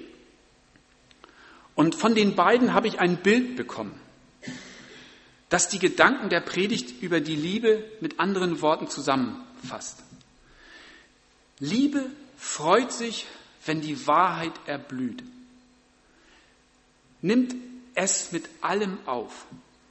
Und 1.76 1.94
von 1.94 2.16
den 2.16 2.34
beiden 2.34 2.74
habe 2.74 2.88
ich 2.88 2.98
ein 2.98 3.18
Bild 3.18 3.54
bekommen 3.54 3.94
das 5.48 5.68
die 5.68 5.78
Gedanken 5.78 6.28
der 6.28 6.40
Predigt 6.40 7.02
über 7.02 7.20
die 7.20 7.36
Liebe 7.36 7.84
mit 8.00 8.20
anderen 8.20 8.60
Worten 8.60 8.88
zusammenfasst. 8.88 10.02
Liebe 11.58 12.04
freut 12.36 12.92
sich, 12.92 13.26
wenn 13.64 13.80
die 13.80 14.06
Wahrheit 14.06 14.52
erblüht. 14.66 15.22
Nimmt 17.22 17.54
es 17.98 18.30
mit 18.30 18.48
allem 18.60 18.96
auf, 19.06 19.46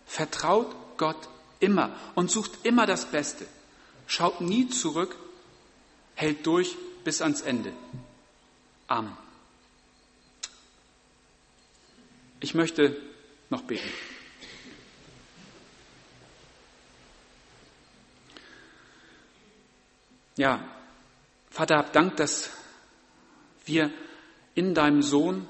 vertraut 0.05 0.73
Gott 0.97 1.27
immer 1.59 1.93
und 2.15 2.31
sucht 2.31 2.51
immer 2.63 2.85
das 2.85 3.11
Beste, 3.11 3.45
schaut 4.07 4.39
nie 4.39 4.69
zurück, 4.69 5.17
hält 6.15 6.45
durch 6.45 6.77
bis 7.03 7.21
ans 7.21 7.41
Ende. 7.41 7.73
Amen. 8.87 9.15
Ich 12.39 12.55
möchte 12.55 12.95
noch 13.49 13.63
beten. 13.63 13.89
Ja, 20.37 20.63
Vater, 21.49 21.77
hab 21.77 21.91
Dank, 21.91 22.15
dass 22.15 22.51
wir 23.65 23.91
in 24.55 24.73
deinem 24.73 25.01
Sohn 25.01 25.49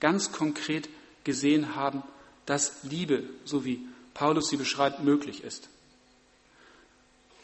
ganz 0.00 0.32
konkret 0.32 0.88
gesehen 1.24 1.74
haben, 1.74 2.02
dass 2.46 2.82
Liebe, 2.82 3.24
so 3.44 3.64
wie 3.64 3.86
Paulus 4.14 4.48
sie 4.48 4.56
beschreibt, 4.56 5.02
möglich 5.02 5.44
ist. 5.44 5.68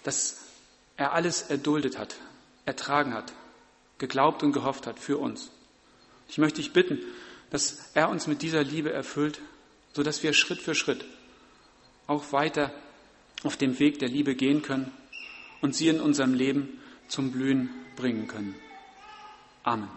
Dass 0.02 0.38
er 0.96 1.12
alles 1.12 1.42
erduldet 1.42 1.98
hat, 1.98 2.16
ertragen 2.64 3.14
hat, 3.14 3.32
geglaubt 3.98 4.42
und 4.42 4.52
gehofft 4.52 4.86
hat 4.86 4.98
für 4.98 5.18
uns. 5.18 5.50
Ich 6.28 6.38
möchte 6.38 6.60
dich 6.60 6.72
bitten, 6.72 6.98
dass 7.50 7.90
er 7.94 8.08
uns 8.10 8.26
mit 8.26 8.42
dieser 8.42 8.62
Liebe 8.62 8.92
erfüllt, 8.92 9.40
so 9.94 10.02
dass 10.02 10.22
wir 10.22 10.32
Schritt 10.32 10.60
für 10.60 10.74
Schritt 10.74 11.04
auch 12.06 12.32
weiter 12.32 12.72
auf 13.44 13.56
dem 13.56 13.78
Weg 13.78 13.98
der 13.98 14.08
Liebe 14.08 14.34
gehen 14.34 14.62
können 14.62 14.92
und 15.60 15.74
sie 15.74 15.88
in 15.88 16.00
unserem 16.00 16.34
Leben 16.34 16.80
zum 17.08 17.32
Blühen 17.32 17.70
bringen 17.96 18.26
können. 18.26 18.54
Amen. 19.62 19.88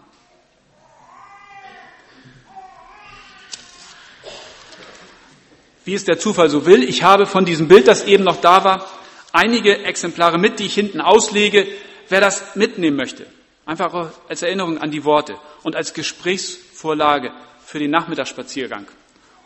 Wie 5.84 5.94
es 5.94 6.04
der 6.04 6.18
Zufall 6.18 6.48
so 6.48 6.66
will, 6.66 6.82
ich 6.82 7.02
habe 7.02 7.26
von 7.26 7.44
diesem 7.44 7.68
Bild, 7.68 7.88
das 7.88 8.04
eben 8.04 8.24
noch 8.24 8.40
da 8.40 8.64
war, 8.64 8.86
einige 9.32 9.84
Exemplare 9.84 10.38
mit, 10.38 10.58
die 10.58 10.66
ich 10.66 10.74
hinten 10.74 11.00
auslege. 11.00 11.66
Wer 12.08 12.20
das 12.20 12.56
mitnehmen 12.56 12.96
möchte, 12.96 13.26
einfach 13.66 14.10
als 14.28 14.42
Erinnerung 14.42 14.78
an 14.78 14.90
die 14.90 15.04
Worte 15.04 15.36
und 15.62 15.76
als 15.76 15.94
Gesprächsvorlage 15.94 17.32
für 17.64 17.78
den 17.78 17.90
Nachmittagsspaziergang 17.90 18.86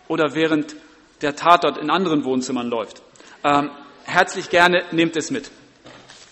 oder 0.09 0.35
während 0.35 0.75
der 1.22 1.37
Tatort 1.37 1.79
in 1.79 1.90
anderen 1.90 2.25
Wohnzimmern 2.25 2.68
läuft. 2.68 3.03
Ähm, 3.44 3.70
herzlich 4.05 4.51
gerne 4.51 4.85
nehmt 4.90 5.16
es 5.16 5.31
mit. 5.31 5.51